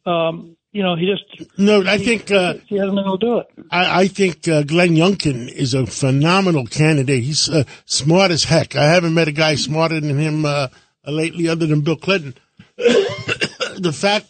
[0.06, 3.38] Um, you know, he just No, I think uh, he hasn't been able to do
[3.38, 3.66] it.
[3.70, 7.22] I, I think uh, Glenn Youngkin is a phenomenal candidate.
[7.22, 8.74] He's uh, smart as heck.
[8.74, 10.68] I haven't met a guy smarter than him uh,
[11.06, 12.34] lately, other than Bill Clinton.
[12.76, 14.26] the fact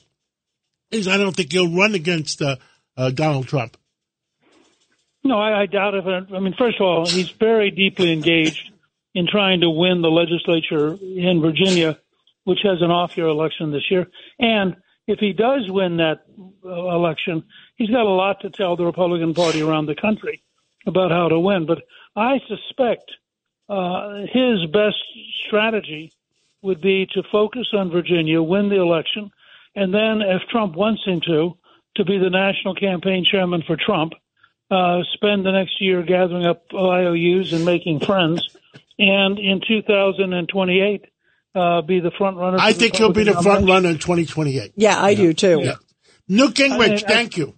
[0.90, 2.56] is, I don't think he'll run against uh,
[2.94, 3.78] uh, Donald Trump.
[5.24, 6.04] No, I, I doubt it.
[6.06, 8.70] I mean, first of all, he's very deeply engaged
[9.14, 11.98] in trying to win the legislature in Virginia,
[12.44, 14.08] which has an off year election this year.
[14.38, 14.76] And
[15.06, 16.24] if he does win that
[16.64, 17.44] uh, election,
[17.76, 20.42] he's got a lot to tell the Republican Party around the country
[20.86, 21.66] about how to win.
[21.66, 21.82] But
[22.16, 23.10] I suspect
[23.68, 24.96] uh, his best
[25.46, 26.12] strategy
[26.62, 29.30] would be to focus on Virginia, win the election,
[29.76, 31.56] and then, if Trump wants him to,
[31.96, 34.12] to be the national campaign chairman for Trump,
[34.70, 38.56] uh, spend the next year gathering up IOUs and making friends,
[38.98, 41.04] and in 2028
[41.54, 42.58] uh, be the front runner.
[42.60, 44.72] I think he'll be the front runner in 2028.
[44.76, 45.60] Yeah, I do too.
[45.62, 45.74] Yeah.
[46.28, 47.54] Newt Gingrich, I mean, I- thank you.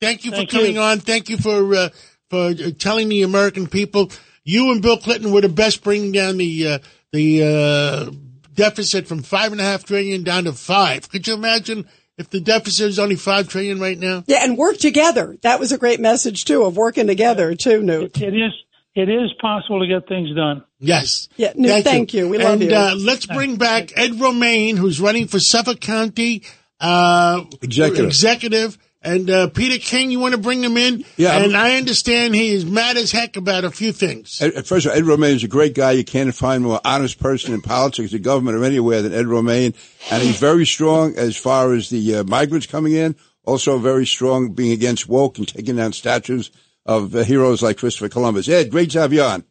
[0.00, 0.80] Thank you for Thank coming you.
[0.80, 1.00] on.
[1.00, 1.88] Thank you for uh,
[2.30, 4.12] for uh, telling the American people
[4.44, 6.78] you and Bill Clinton were the best bringing down the uh,
[7.12, 8.10] the uh,
[8.54, 11.08] deficit from five and a half trillion down to five.
[11.08, 14.22] Could you imagine if the deficit is only five trillion right now?
[14.26, 15.36] Yeah, and work together.
[15.42, 18.20] That was a great message too of working together too, Newt.
[18.20, 18.52] It is.
[18.94, 20.64] It is possible to get things done.
[20.80, 21.28] Yes.
[21.36, 22.28] Yeah, Newt, thank you.
[22.28, 22.74] We love and, you.
[22.74, 26.42] Uh, let's bring back Ed Romaine, who's running for Suffolk County
[26.80, 28.06] uh, Executive.
[28.06, 28.78] executive.
[29.00, 31.04] And uh, Peter King, you want to bring him in?
[31.16, 34.42] Yeah, I'm- And I understand he is mad as heck about a few things.
[34.42, 35.92] Ed, first of all, Ed Romaine is a great guy.
[35.92, 39.26] You can't find a more honest person in politics, the government, or anywhere than Ed
[39.26, 39.74] Romaine.
[40.10, 43.14] And he's very strong as far as the uh, migrants coming in.
[43.44, 46.50] Also very strong being against woke and taking down statues
[46.86, 48.48] of uh, heroes like Christopher Columbus.
[48.48, 49.44] Ed, great to have you on.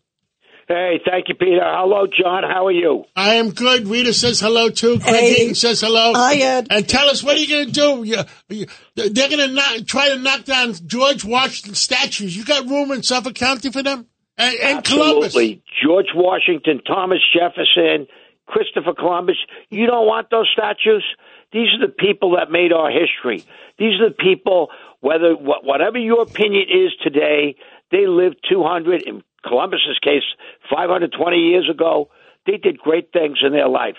[0.68, 1.62] Hey, thank you, Peter.
[1.64, 2.44] Hello, John.
[2.44, 3.06] How are you?
[3.16, 3.88] I am good.
[3.88, 5.00] Rita says hello too.
[5.00, 5.44] Craig Hey.
[5.44, 6.12] Eaton says hello.
[6.14, 6.68] Hi, Ed.
[6.70, 8.04] And tell us what are you going to do?
[8.04, 8.18] You,
[8.50, 12.36] you, they're going to try to knock down George Washington statues.
[12.36, 14.08] You got room in Suffolk County for them?
[14.38, 15.28] And, and Columbus.
[15.28, 15.64] Absolutely.
[15.82, 18.08] George Washington, Thomas Jefferson,
[18.46, 19.38] Christopher Columbus.
[19.70, 21.06] You don't want those statues?
[21.54, 23.46] These are the people that made our history.
[23.80, 24.68] These are the people,
[25.02, 27.56] whether wh- whatever your opinion is today,
[27.92, 30.24] they lived 200, in Columbus's case,
[30.70, 32.10] 520 years ago.
[32.46, 33.96] They did great things in their life.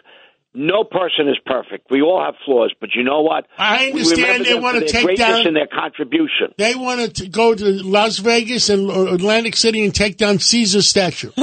[0.54, 1.90] No person is perfect.
[1.90, 3.46] We all have flaws, but you know what?
[3.58, 6.54] I understand they wanna take greatness down- and their contribution.
[6.56, 10.88] They wanted to go to Las Vegas and or Atlantic City and take down Caesar's
[10.88, 11.30] statue.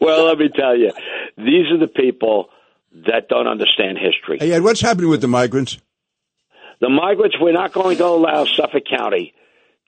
[0.00, 0.92] Well, let me tell you,
[1.38, 2.50] these are the people
[3.06, 4.36] that don't understand history.
[4.38, 5.78] Hey, Ed, what's happening with the migrants?
[6.84, 9.32] The migrants, we're not going to allow Suffolk County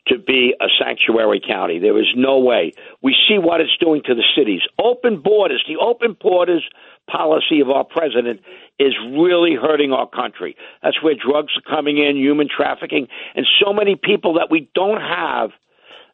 [0.06, 1.78] to be a sanctuary county.
[1.78, 2.72] There is no way.
[3.02, 4.62] We see what it's doing to the cities.
[4.82, 6.64] Open borders, the open borders
[7.06, 8.40] policy of our president
[8.78, 10.56] is really hurting our country.
[10.82, 15.02] That's where drugs are coming in, human trafficking, and so many people that we don't
[15.02, 15.50] have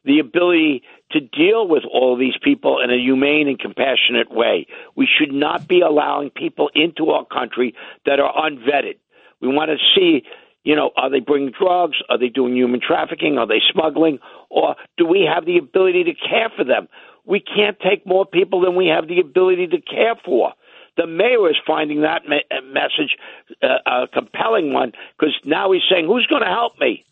[0.04, 4.66] the ability to deal with all these people in a humane and compassionate way.
[4.96, 8.96] We should not be allowing people into our country that are unvetted.
[9.40, 10.22] We want to see,
[10.64, 11.96] you know, are they bringing drugs?
[12.08, 13.38] Are they doing human trafficking?
[13.38, 14.18] Are they smuggling?
[14.50, 16.88] Or do we have the ability to care for them?
[17.24, 20.52] We can't take more people than we have the ability to care for.
[20.96, 23.16] The mayor is finding that me- uh, message
[23.62, 27.04] uh, a compelling one because now he's saying, "Who's going to help me?"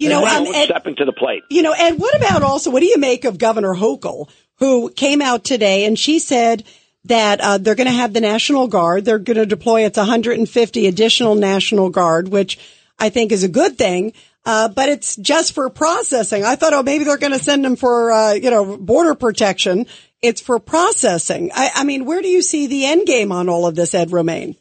[0.00, 1.42] you know, um, Ed, stepping to the plate.
[1.50, 5.20] You know, and what about also, what do you make of Governor Hochul, who came
[5.20, 6.64] out today and she said
[7.04, 9.04] that uh, they're going to have the National Guard.
[9.04, 12.58] They're going to deploy its 150 additional National Guard, which
[12.98, 14.12] I think is a good thing.
[14.44, 16.44] Uh, but it's just for processing.
[16.44, 19.86] I thought, oh, maybe they're going to send them for, uh, you know, border protection.
[20.22, 21.50] It's for processing.
[21.54, 24.12] I, I mean, where do you see the end game on all of this, Ed
[24.12, 24.56] Romaine?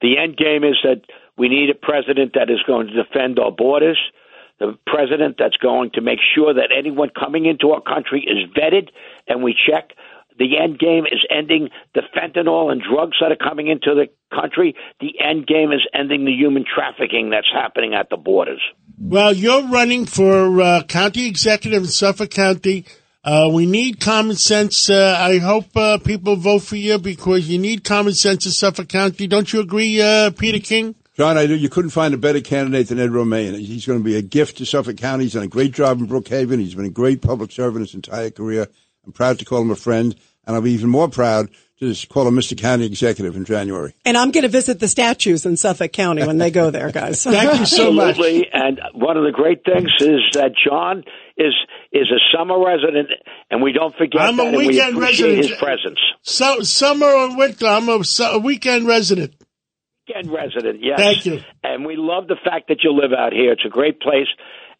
[0.00, 1.02] The end game is that
[1.36, 3.98] we need a president that is going to defend our borders,
[4.58, 8.88] the president that's going to make sure that anyone coming into our country is vetted
[9.26, 9.90] and we check.
[10.38, 14.74] The end game is ending the fentanyl and drugs that are coming into the country.
[15.00, 18.60] The end game is ending the human trafficking that's happening at the borders.
[18.98, 22.84] Well, you're running for uh, county executive in Suffolk County.
[23.24, 24.88] Uh, we need common sense.
[24.88, 28.88] Uh, I hope uh, people vote for you because you need common sense in Suffolk
[28.88, 29.26] County.
[29.26, 30.94] Don't you agree, uh, Peter King?
[31.16, 33.54] John, I know you couldn't find a better candidate than Ed Romaine.
[33.54, 35.24] He's going to be a gift to Suffolk County.
[35.24, 36.60] He's done a great job in Brookhaven.
[36.60, 38.68] He's been a great public servant his entire career.
[39.06, 40.14] I'm proud to call him a friend,
[40.46, 42.56] and I'll be even more proud to call him Mr.
[42.58, 43.94] County Executive in January.
[44.04, 47.22] And I'm going to visit the statues in Suffolk County when they go there, guys.
[47.24, 48.10] Thank you so much.
[48.18, 48.48] Absolutely.
[48.52, 51.04] And one of the great things is that John
[51.36, 51.52] is
[51.92, 53.08] is a summer resident,
[53.50, 55.50] and we don't forget I'm a that, and we weekend appreciate resident.
[55.50, 55.98] his presence.
[56.22, 59.34] So, summer or winter, I'm a, su- a weekend resident.
[60.08, 60.98] Weekend resident, yes.
[60.98, 61.40] Thank you.
[61.62, 63.52] And we love the fact that you live out here.
[63.52, 64.28] It's a great place.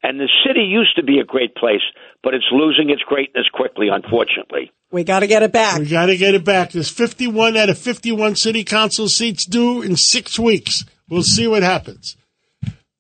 [0.02, 1.80] And the city used to be a great place,
[2.22, 4.70] but it's losing its greatness quickly, unfortunately.
[4.92, 5.78] We got to get it back.
[5.80, 6.72] We got to get it back.
[6.72, 10.84] There's 51 out of 51 city council seats due in six weeks.
[11.08, 12.16] We'll see what happens.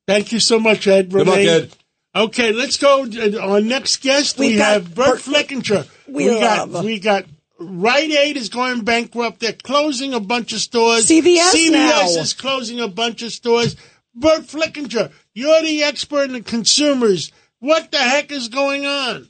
[0.06, 1.10] Thank you so much, Ed.
[1.10, 1.72] Good luck, Ed.
[2.14, 3.04] Okay, let's go.
[3.04, 5.86] Uh, our next guest, we, We got have Burt Burt Flickinger.
[6.08, 6.84] We got love.
[6.84, 7.26] we got
[7.58, 9.40] Rite Aid is going bankrupt.
[9.40, 11.06] They're closing a bunch of stores.
[11.06, 12.06] CVS CVS now.
[12.06, 13.76] is closing a bunch of stores.
[14.16, 17.30] Burt Flickinger, you're the expert in the consumers.
[17.60, 19.28] What the heck is going on?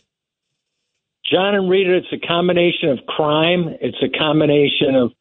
[1.30, 3.76] John and Rita, it's a combination of crime.
[3.80, 5.12] It's a combination of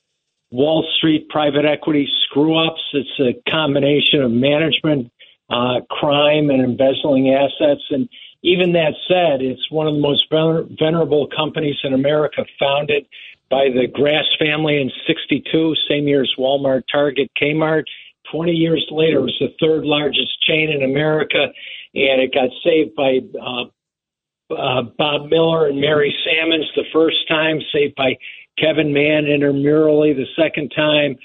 [0.51, 2.81] Wall Street private equity screw ups.
[2.93, 5.11] It's a combination of management
[5.49, 7.81] uh, crime and embezzling assets.
[7.89, 8.07] And
[8.43, 13.07] even that said, it's one of the most vener- venerable companies in America, founded
[13.49, 17.83] by the Grass family in 62, same year as Walmart, Target, Kmart.
[18.35, 21.47] 20 years later, it was the third largest chain in America,
[21.93, 23.63] and it got saved by uh,
[24.53, 28.17] uh, Bob Miller and Mary Sammons the first time, saved by
[28.59, 31.15] Kevin Mann intramurally the second time,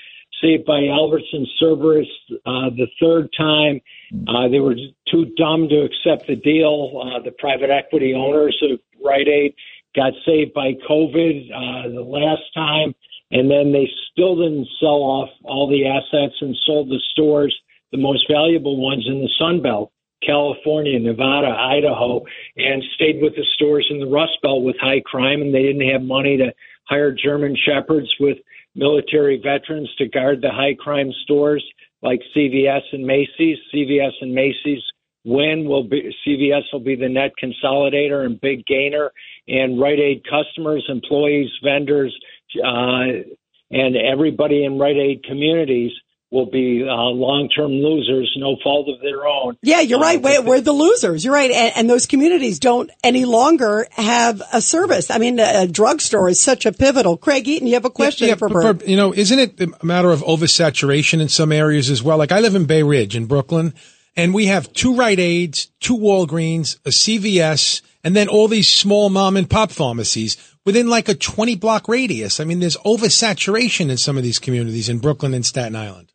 [0.40, 2.06] saved by Albertson Cerberus
[2.46, 3.80] uh, the third time.
[4.28, 4.76] Uh, they were
[5.11, 7.02] too dumb to accept the deal.
[7.02, 9.54] Uh, the private equity owners of Rite Aid
[9.94, 12.94] got saved by COVID uh, the last time,
[13.31, 17.57] and then they still didn't sell off all the assets and sold the stores,
[17.93, 19.93] the most valuable ones in the Sun Belt.
[20.24, 22.22] California, Nevada, Idaho,
[22.57, 25.89] and stayed with the stores in the Rust Belt with high crime, and they didn't
[25.89, 26.53] have money to
[26.85, 28.37] hire German shepherds with
[28.74, 31.64] military veterans to guard the high crime stores
[32.03, 33.59] like CVS and Macy's.
[33.74, 34.83] CVS and Macy's
[35.24, 39.11] win will be CVS will be the net consolidator and big gainer,
[39.49, 42.14] and Rite Aid customers, employees, vendors,
[42.57, 43.28] uh,
[43.70, 45.92] and everybody in Rite Aid communities
[46.32, 49.57] will be uh, long-term losers, no fault of their own.
[49.62, 50.22] Yeah, you're Uh, right.
[50.22, 51.24] We're, we're the losers.
[51.24, 51.51] You're right.
[51.51, 55.11] And, and those communities don't any longer have a service.
[55.11, 57.16] I mean, a, a drugstore is such a pivotal.
[57.16, 58.88] Craig Eaton, you have a question Yeah, for but- Burt.
[58.88, 62.16] you know, isn't it a matter of oversaturation in some areas as well?
[62.18, 63.74] Like I live in Bay Ridge in Brooklyn,
[64.16, 69.11] and we have two Rite Aids, two Walgreens, a CVS, and then all these small
[69.11, 72.40] mom and pop pharmacies within like a 20 block radius.
[72.40, 76.12] I mean, there's oversaturation in some of these communities in Brooklyn and Staten Island.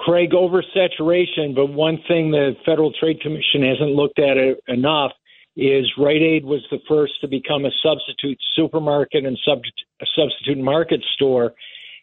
[0.00, 4.36] Craig, oversaturation, but one thing the Federal Trade Commission hasn't looked at
[4.66, 5.12] enough
[5.56, 9.62] is Rite Aid was the first to become a substitute supermarket and sub-
[10.16, 11.52] substitute market store,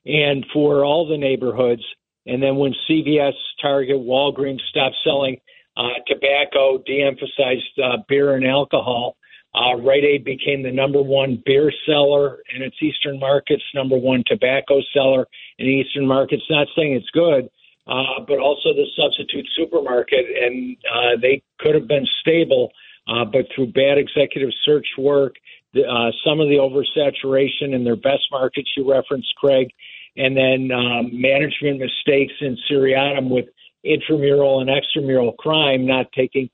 [0.06, 1.84] and for all the neighborhoods.
[2.26, 5.38] And then when CVS, Target, Walgreens stopped selling
[5.76, 9.18] uh, tobacco, de-emphasized uh, beer and alcohol,
[9.56, 14.24] uh, Rite Aid became the number one beer seller in its eastern markets, number one
[14.28, 15.28] tobacco seller
[15.58, 16.44] in eastern markets.
[16.50, 17.50] Not saying it's good,
[17.88, 22.72] uh, but also the substitute supermarket, and uh, they could have been stable,
[23.08, 25.36] uh, but through bad executive search work,
[25.74, 29.70] the, uh, some of the oversaturation in their best markets you referenced, Craig,
[30.16, 33.46] and then um, management mistakes in Seriatim with
[33.84, 36.50] intramural and extramural crime not taking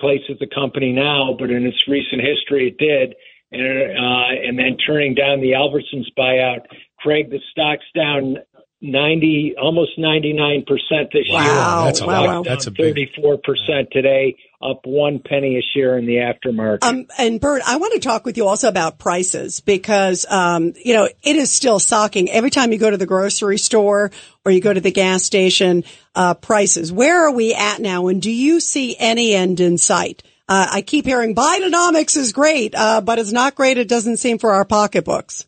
[0.00, 3.14] place at the company now, but in its recent history it did,
[3.52, 6.66] and uh, and then turning down the Albertsons buyout.
[6.98, 8.36] Craig, the stock's down
[8.82, 11.42] ninety, almost ninety nine percent this Wow.
[11.42, 11.84] year.
[11.86, 12.26] That's a wow, lot.
[12.26, 12.42] wow.
[12.42, 12.86] That's a big.
[12.86, 16.84] thirty four percent today, up one penny a share in the aftermarket.
[16.84, 20.94] Um, and Burt, I want to talk with you also about prices because, um, you
[20.94, 22.30] know, it is still socking.
[22.30, 24.10] Every time you go to the grocery store
[24.44, 26.92] or you go to the gas station, uh, prices.
[26.92, 28.08] Where are we at now?
[28.08, 30.22] And do you see any end in sight?
[30.48, 33.78] Uh, I keep hearing Bidenomics is great, uh, but it's not great.
[33.78, 35.46] It doesn't seem for our pocketbooks.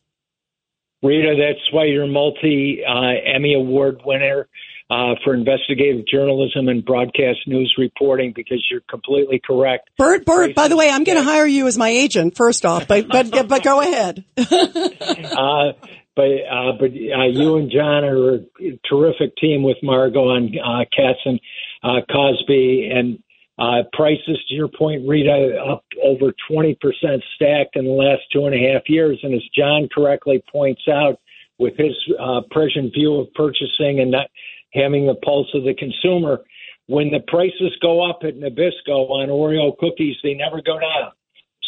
[1.02, 4.48] Rita, that's why you're multi uh, Emmy Award winner
[4.90, 9.90] uh, for investigative journalism and broadcast news reporting because you're completely correct.
[9.96, 12.86] Burt, Burt, by the way, I'm going to hire you as my agent first off,
[12.86, 14.24] but, but, but go ahead.
[14.36, 15.72] uh,
[16.14, 20.84] but uh, but uh, you and John are a terrific team with Margot on uh,
[20.94, 21.40] Cats and
[21.82, 23.22] uh, Cosby and
[23.58, 24.38] uh, prices.
[24.48, 28.72] To your point, Rita, up over twenty percent stacked in the last two and a
[28.72, 29.18] half years.
[29.22, 31.18] And as John correctly points out,
[31.58, 34.28] with his uh, prescient view of purchasing and not
[34.72, 36.40] having the pulse of the consumer,
[36.86, 41.12] when the prices go up at Nabisco on Oreo cookies, they never go down.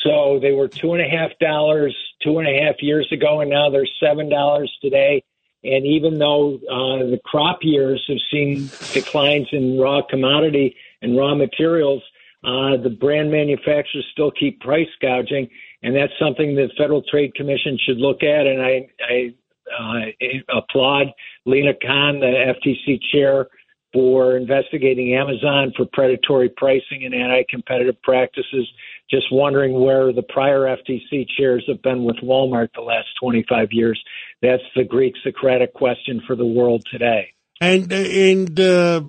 [0.02, 3.50] So they were two and a half dollars two and a half years ago, and
[3.50, 5.22] now they're seven dollars today.
[5.62, 11.34] And even though uh, the crop years have seen declines in raw commodity and raw
[11.34, 12.02] materials,
[12.44, 15.48] uh, the brand manufacturers still keep price gouging,
[15.82, 18.46] and that's something the Federal Trade Commission should look at.
[18.46, 19.34] And I, I
[19.72, 21.08] uh, applaud
[21.46, 23.46] Lina Khan, the FTC chair,
[23.94, 28.68] for investigating Amazon for predatory pricing and anti-competitive practices.
[29.10, 34.02] Just wondering where the prior FTC chairs have been with Walmart the last 25 years.
[34.42, 37.34] That's the Greek Socratic question for the world today.
[37.60, 39.02] And and uh,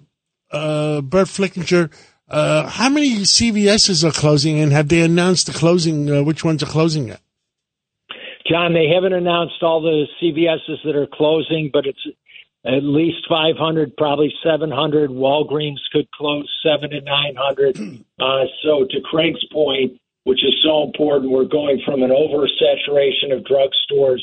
[0.52, 1.92] uh, Burt Flickinger,
[2.28, 6.10] Uh, how many CVSs are closing, and have they announced the closing?
[6.10, 7.22] Uh, which ones are closing yet?
[8.50, 12.02] John, they haven't announced all the CVSs that are closing, but it's
[12.66, 15.12] at least 500, probably 700.
[15.12, 17.78] Walgreens could close seven to 900.
[18.18, 23.44] Uh, so, to Craig's point, which is so important, we're going from an oversaturation of
[23.44, 24.22] drugstores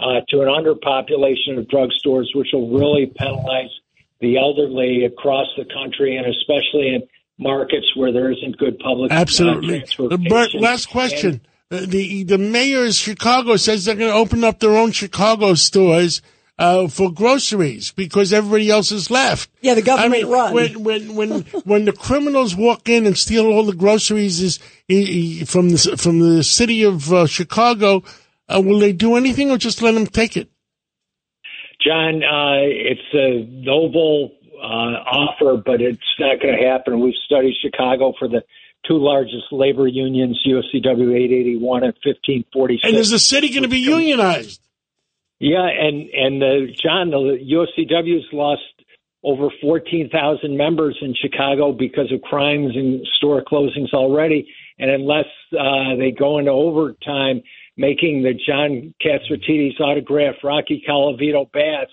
[0.00, 3.68] uh, to an underpopulation of drugstores, which will really penalize
[4.20, 7.02] the elderly across the country and especially in
[7.38, 9.78] markets where there isn't good public uh, Absolutely.
[9.80, 10.28] transportation.
[10.28, 11.40] Burt, last question.
[11.70, 15.54] Uh, the the mayor of Chicago says they're going to open up their own Chicago
[15.54, 16.22] stores
[16.58, 19.50] uh, for groceries because everybody else has left.
[19.60, 20.54] Yeah, the government I mean, run.
[20.54, 21.30] When when when
[21.64, 24.58] when the criminals walk in and steal all the groceries is
[24.90, 28.04] i- i- from the from the city of uh, Chicago,
[28.48, 30.48] uh, will they do anything or just let them take it?
[31.84, 37.00] John, uh, it's a noble uh, offer, but it's not going to happen.
[37.00, 38.42] We've studied Chicago for the
[38.86, 42.88] two largest labor unions, UFCW 881 and 1546.
[42.88, 44.60] And is the city going to be unionized?
[45.40, 48.62] Yeah, and and uh, John, the UFCW's lost
[49.22, 54.48] over 14,000 members in Chicago because of crimes and store closings already.
[54.78, 55.26] And unless
[55.58, 57.42] uh, they go into overtime,
[57.76, 61.90] making the John Catsimatidis autograph Rocky Colavito bats,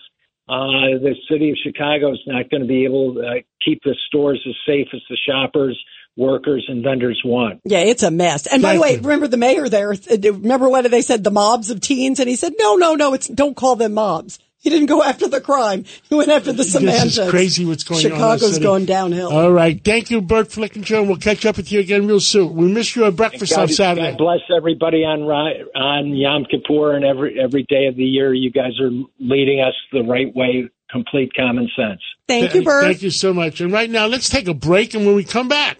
[0.50, 3.96] uh, the city of Chicago is not going to be able to uh, keep the
[4.08, 5.82] stores as safe as the shoppers,
[6.18, 7.62] workers, and vendors want.
[7.64, 8.48] Yeah, it's a mess.
[8.48, 9.94] And by the way, remember the mayor there?
[10.10, 11.24] Remember what they said?
[11.24, 13.14] The mobs of teens, and he said, "No, no, no.
[13.14, 15.86] It's don't call them mobs." He didn't go after the crime.
[16.08, 17.18] He went after the This semantics.
[17.18, 18.12] is crazy what's going on.
[18.12, 19.32] Chicago's going downhill.
[19.32, 19.84] All right.
[19.84, 21.06] Thank you, Burt Flickinger.
[21.06, 22.56] We'll catch up with you again real soon.
[22.56, 24.12] We miss you at breakfast God, on Saturday.
[24.12, 28.36] God bless everybody on Ri- on Yom Kippur and every every day of the year.
[28.36, 30.70] You guys are leading us the right way.
[30.92, 32.02] Complete common sense.
[32.28, 32.84] Thank you, Burt.
[32.84, 33.62] Thank you so much.
[33.62, 34.94] And right now, let's take a break.
[34.94, 35.80] And when we come back,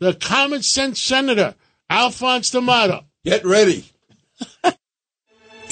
[0.00, 1.54] the common sense senator,
[1.88, 3.04] Alphonse D'Amato.
[3.24, 3.86] Get ready.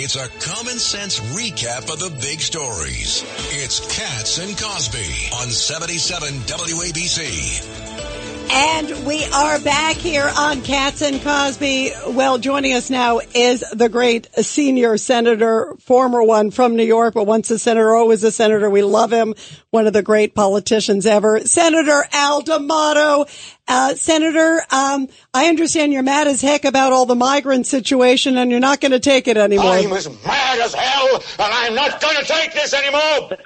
[0.02, 3.22] It's a common sense recap of the big stories.
[3.52, 8.29] It's Cats and Cosby on 77 WABC.
[8.52, 11.92] And we are back here on Cats and Cosby.
[12.08, 17.28] Well, joining us now is the great senior senator, former one from New York, but
[17.28, 18.68] once a senator, always a senator.
[18.68, 19.34] We love him.
[19.70, 21.46] One of the great politicians ever.
[21.46, 23.26] Senator Al D'Amato.
[23.68, 28.50] Uh, Senator, um, I understand you're mad as heck about all the migrant situation and
[28.50, 29.74] you're not going to take it anymore.
[29.74, 33.38] I'm as mad as hell, and I'm not going to take this anymore.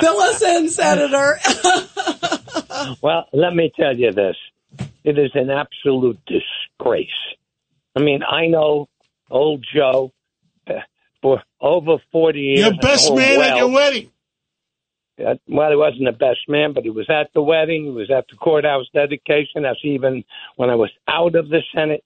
[0.00, 1.38] Fill us in, Senator.
[3.02, 4.36] Well, let me tell you this.
[5.04, 7.08] It is an absolute disgrace.
[7.96, 8.88] I mean, I know
[9.30, 10.12] old Joe
[10.66, 10.72] uh,
[11.22, 12.58] for over 40 years.
[12.60, 14.10] Your best man well, at your wedding.
[15.24, 17.84] uh, well, he wasn't the best man, but he was at the wedding.
[17.84, 19.62] He was at the courthouse dedication.
[19.62, 20.24] That's even
[20.56, 22.04] when I was out of the Senate.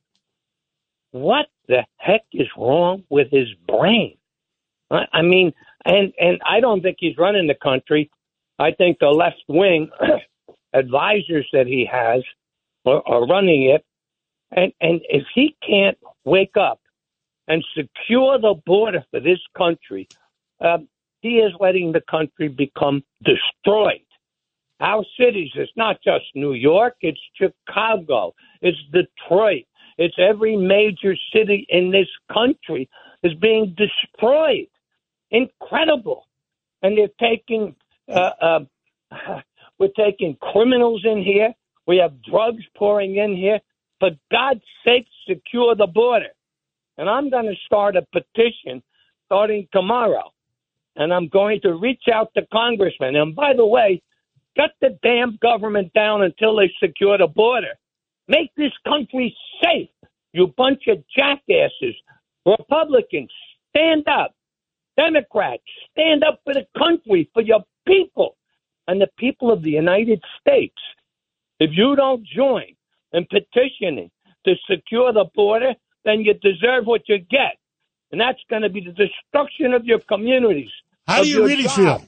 [1.10, 4.16] What the heck is wrong with his brain?
[4.90, 5.54] I, I mean,
[5.88, 8.10] and and I don't think he's running the country.
[8.58, 9.90] I think the left wing
[10.74, 12.22] advisors that he has
[12.86, 13.84] are, are running it,
[14.52, 16.80] and and if he can't wake up
[17.48, 20.06] and secure the border for this country,
[20.60, 20.78] uh,
[21.22, 24.02] he is letting the country become destroyed.
[24.80, 29.64] Our cities, it's not just New York, it's Chicago, it's Detroit,
[29.96, 32.88] it's every major city in this country
[33.24, 34.68] is being destroyed.
[35.30, 36.26] Incredible.
[36.82, 37.74] And they're taking,
[38.08, 38.60] uh, uh,
[39.78, 41.52] we're taking criminals in here.
[41.86, 43.60] We have drugs pouring in here.
[44.00, 46.28] For God's sake, secure the border.
[46.98, 48.82] And I'm going to start a petition
[49.26, 50.32] starting tomorrow
[50.98, 53.16] and I'm going to reach out to congressmen.
[53.16, 54.02] And by the way,
[54.56, 57.78] shut the damn government down until they secure the border.
[58.26, 59.88] Make this country safe,
[60.32, 61.94] you bunch of jackasses.
[62.44, 63.30] Republicans,
[63.70, 64.34] stand up.
[64.98, 68.36] Democrats, stand up for the country, for your people,
[68.88, 70.76] and the people of the United States.
[71.60, 72.74] If you don't join
[73.12, 74.10] in petitioning
[74.44, 75.74] to secure the border,
[76.04, 77.56] then you deserve what you get.
[78.10, 80.70] And that's going to be the destruction of your communities.
[81.06, 81.74] How do you really jobs.
[81.74, 82.02] feel?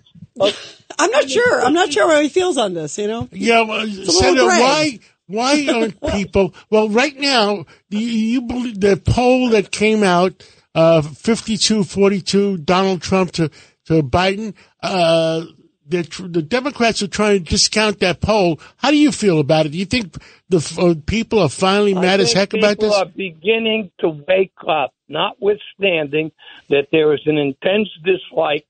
[0.98, 1.60] I'm not sure.
[1.60, 3.28] I'm not sure how he feels on this, you know?
[3.32, 6.54] Yeah, well, Senator, why why aren't people?
[6.70, 10.44] Well, right now, you, you believe the poll that came out,
[10.74, 13.50] uh, 52-42, Donald Trump to
[13.86, 14.54] to Biden.
[14.82, 15.44] Uh,
[15.86, 18.60] the the Democrats are trying to discount that poll.
[18.76, 19.70] How do you feel about it?
[19.70, 20.14] Do you think
[20.48, 22.90] the uh, people are finally I mad as heck about this?
[22.90, 26.30] people are beginning to wake up, notwithstanding
[26.68, 28.66] that there is an intense dislike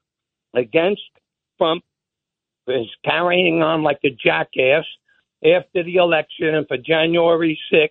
[0.55, 1.03] against
[1.59, 1.84] Trump,
[2.66, 4.86] is carrying on like a jackass,
[5.44, 7.88] after the election and for January 6th,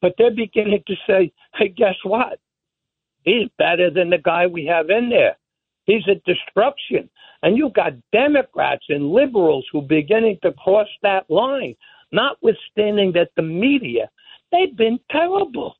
[0.00, 2.38] but they're beginning to say, hey, guess what?
[3.24, 5.36] He's better than the guy we have in there.
[5.84, 7.08] He's a destruction.
[7.42, 11.74] And you've got Democrats and liberals who are beginning to cross that line,
[12.12, 14.10] notwithstanding that the media,
[14.52, 15.76] they've been terrible.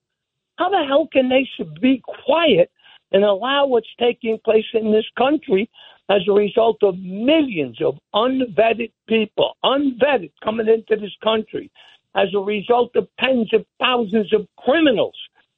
[0.57, 1.49] How the hell can they
[1.81, 2.71] be quiet
[3.13, 5.71] and allow what's taking place in this country
[6.11, 11.71] as a result of millions of unvetted people, unvetted, coming into this country,
[12.15, 15.17] as a result of tens of thousands of criminals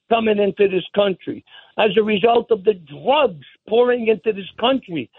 [0.09, 1.43] coming into this country,
[1.77, 5.09] as a result of the drugs pouring into this country,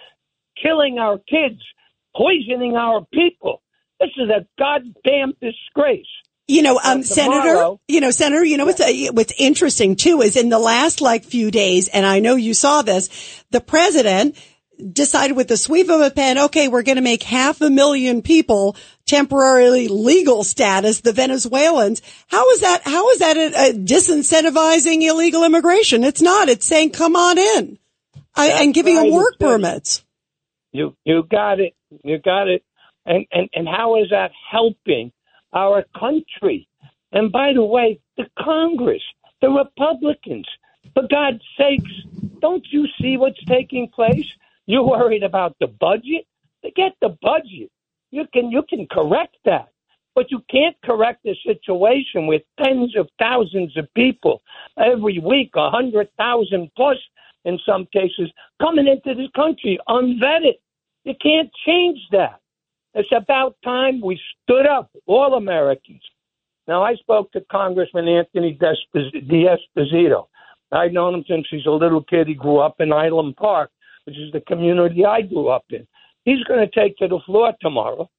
[0.61, 1.61] killing our kids,
[2.17, 3.63] poisoning our people.
[4.01, 6.07] This is a goddamn disgrace.
[6.47, 10.37] You know, um, Senator, you know, Senator, you know, what's, uh, what's interesting too is
[10.37, 14.37] in the last like few days, and I know you saw this, the president
[14.93, 18.21] decided with the sweep of a pen, okay, we're going to make half a million
[18.21, 18.77] people
[19.07, 22.03] temporarily legal status, the Venezuelans.
[22.29, 26.05] How is that, how is that a, a disincentivizing illegal immigration?
[26.05, 26.49] It's not.
[26.49, 27.79] It's saying, come on in
[28.37, 30.05] I, and giving right, them work it's permits.
[30.73, 31.75] You you got it.
[32.03, 32.63] You got it.
[33.07, 35.13] And and and how is that helping
[35.53, 36.69] our country?
[37.13, 39.03] And by the way, the Congress,
[39.41, 40.47] the Republicans,
[40.95, 41.93] for God's sakes,
[42.41, 44.27] don't you see what's taking place?
[44.67, 46.27] You're worried about the budget?
[46.63, 47.71] Forget the budget.
[48.15, 49.69] You can you can correct that.
[50.15, 54.43] But you can't correct a situation with tens of thousands of people
[54.79, 56.97] every week, a hundred thousand plus
[57.45, 58.31] in some cases,
[58.63, 60.59] coming into this country unvetted.
[61.03, 62.41] You can't change that.
[62.95, 66.01] It's about time we stood up, all Americans.
[66.69, 70.29] Now, I spoke to Congressman Anthony Despos- D'Esposito.
[70.73, 72.29] I've known him since he's a little kid.
[72.29, 73.71] He grew up in Island Park,
[74.05, 75.87] which is the community I grew up in.
[76.25, 78.11] He's going to take to the floor tomorrow,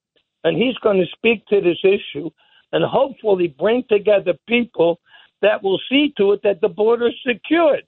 [0.43, 2.29] and he's going to speak to this issue
[2.71, 4.99] and hopefully bring together people
[5.41, 7.83] that will see to it that the border is secured.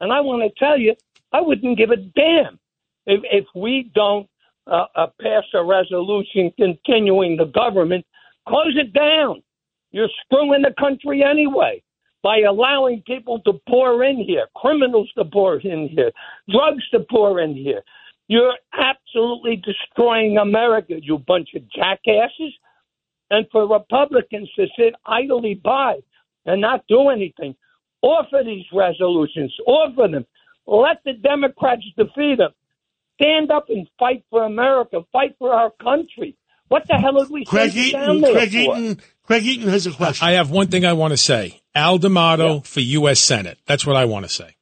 [0.00, 0.94] And I want to tell you,
[1.32, 2.58] I wouldn't give a damn
[3.06, 4.28] if, if we don't
[4.66, 8.04] uh, uh, pass a resolution continuing the government.
[8.46, 9.42] Close it down.
[9.90, 11.82] You're screwing the country anyway
[12.22, 16.10] by allowing people to pour in here, criminals to pour in here,
[16.50, 17.82] drugs to pour in here.
[18.28, 22.52] You're absolutely destroying America, you bunch of jackasses.
[23.30, 25.96] And for Republicans to sit idly by
[26.46, 27.56] and not do anything,
[28.02, 30.26] offer these resolutions, offer them.
[30.66, 32.52] Let the Democrats defeat them.
[33.20, 36.36] Stand up and fight for America, fight for our country.
[36.68, 38.56] What the hell are we Craig sent down Eaton, there Craig for?
[38.56, 40.26] Eaton, Craig Eaton has a question.
[40.26, 41.60] I have one thing I want to say.
[41.74, 43.20] Al D'Amato for U.S.
[43.20, 43.58] Senate.
[43.66, 44.54] That's what I want to say.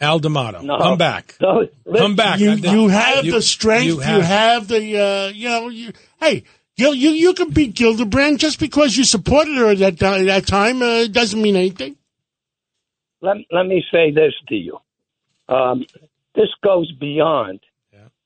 [0.00, 0.78] Al D'Amato, No.
[0.78, 1.36] come back.
[1.40, 1.66] No,
[1.96, 2.40] come back.
[2.40, 3.86] You, you have you- the strength.
[3.86, 6.44] You have, the, uh, you know, you, hey,
[6.76, 10.46] you, you, you can beat Gillibrand just because you supported her at that, ti- that
[10.46, 11.96] time, uh, doesn't mean anything.
[13.22, 14.78] let, let me say this to you.
[15.48, 15.84] Um,
[16.34, 17.60] this goes beyond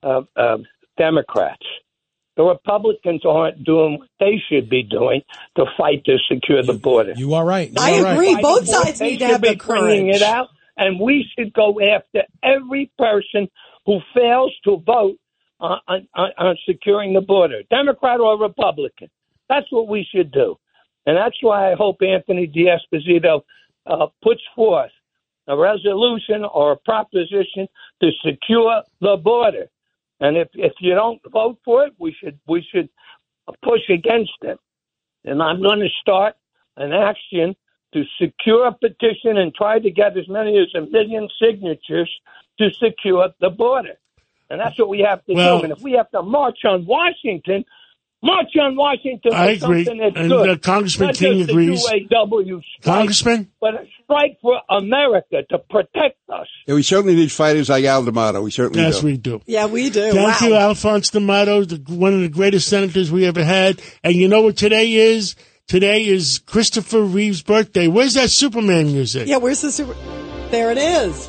[0.03, 0.57] uh, uh,
[0.97, 1.65] Democrats.
[2.37, 5.21] The Republicans aren't doing what they should be doing
[5.57, 7.13] to fight to secure the border.
[7.15, 7.71] You are right.
[7.77, 8.33] I are agree.
[8.35, 8.41] right.
[8.41, 10.15] Both sides need to have be the bringing courage.
[10.15, 10.47] it out,
[10.79, 13.47] and we should go after every person
[13.85, 15.17] who fails to vote
[15.59, 19.09] on, on, on securing the border, Democrat or Republican.
[19.49, 20.57] That's what we should do,
[21.05, 23.41] and that's why I hope Anthony D'Esposito
[23.85, 24.91] uh, puts forth
[25.47, 27.67] a resolution or a proposition
[28.01, 29.67] to secure the border.
[30.21, 32.89] And if if you don't vote for it, we should we should
[33.63, 34.59] push against it.
[35.25, 36.35] And I'm going to start
[36.77, 37.55] an action
[37.93, 42.09] to secure a petition and try to get as many as a million signatures
[42.59, 43.97] to secure the border.
[44.49, 45.63] And that's what we have to Well- do.
[45.65, 47.65] And if we have to march on Washington,
[48.21, 49.85] march on Washington for I agree.
[49.85, 50.49] something that's And, good.
[50.49, 51.85] uh, Congressman Not King just agrees.
[51.87, 53.47] UAW strike, Congressman?
[53.61, 56.47] but a strike for America to protect us.
[56.67, 58.41] Yeah, we certainly need fighters like Al D'Amato.
[58.41, 59.05] We certainly Yes, do.
[59.05, 59.41] we do.
[59.45, 60.11] Yeah, we do.
[60.11, 60.47] Thank wow.
[60.47, 63.81] you, Alphonse D'Amato, the, one of the greatest senators we ever had.
[64.03, 65.35] And you know what today is?
[65.69, 67.87] Today is Christopher Reeve's birthday.
[67.87, 69.27] Where's that Superman music?
[69.27, 69.93] Yeah, where's the super?
[70.49, 71.27] There it is.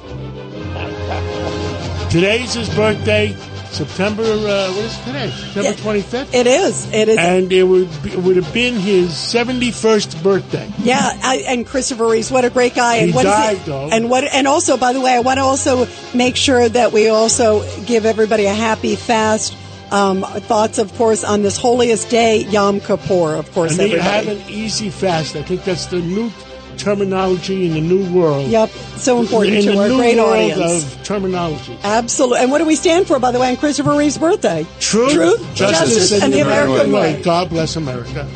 [2.11, 3.36] Today's his birthday,
[3.70, 5.30] September, uh, what is today?
[5.30, 6.32] September 25th?
[6.32, 6.91] It is.
[6.91, 7.18] It is.
[7.18, 10.72] And it would, be, it would have been his 71st birthday.
[10.78, 12.97] Yeah, I, and Christopher Reeves, what a great guy!
[12.97, 13.91] And He what died, it- though.
[13.93, 14.24] And what?
[14.24, 18.07] And also, by the way, I want to also make sure that we also give
[18.07, 19.55] everybody a happy fast.
[19.91, 23.34] Um, thoughts, of course, on this holiest day, Yom Kippur.
[23.34, 25.34] Of course, And they have an easy fast.
[25.36, 26.30] I think that's the new
[26.76, 28.49] terminology in the new world.
[28.49, 30.95] Yep, so important in to the our great audience.
[30.95, 31.76] of terminology.
[31.82, 32.38] Absolutely.
[32.41, 34.64] And what do we stand for, by the way, on Christopher Reeve's birthday?
[34.78, 37.20] Truth, Truth, justice, and the American way.
[37.22, 38.26] God bless America.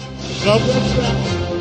[0.44, 1.53] God bless you.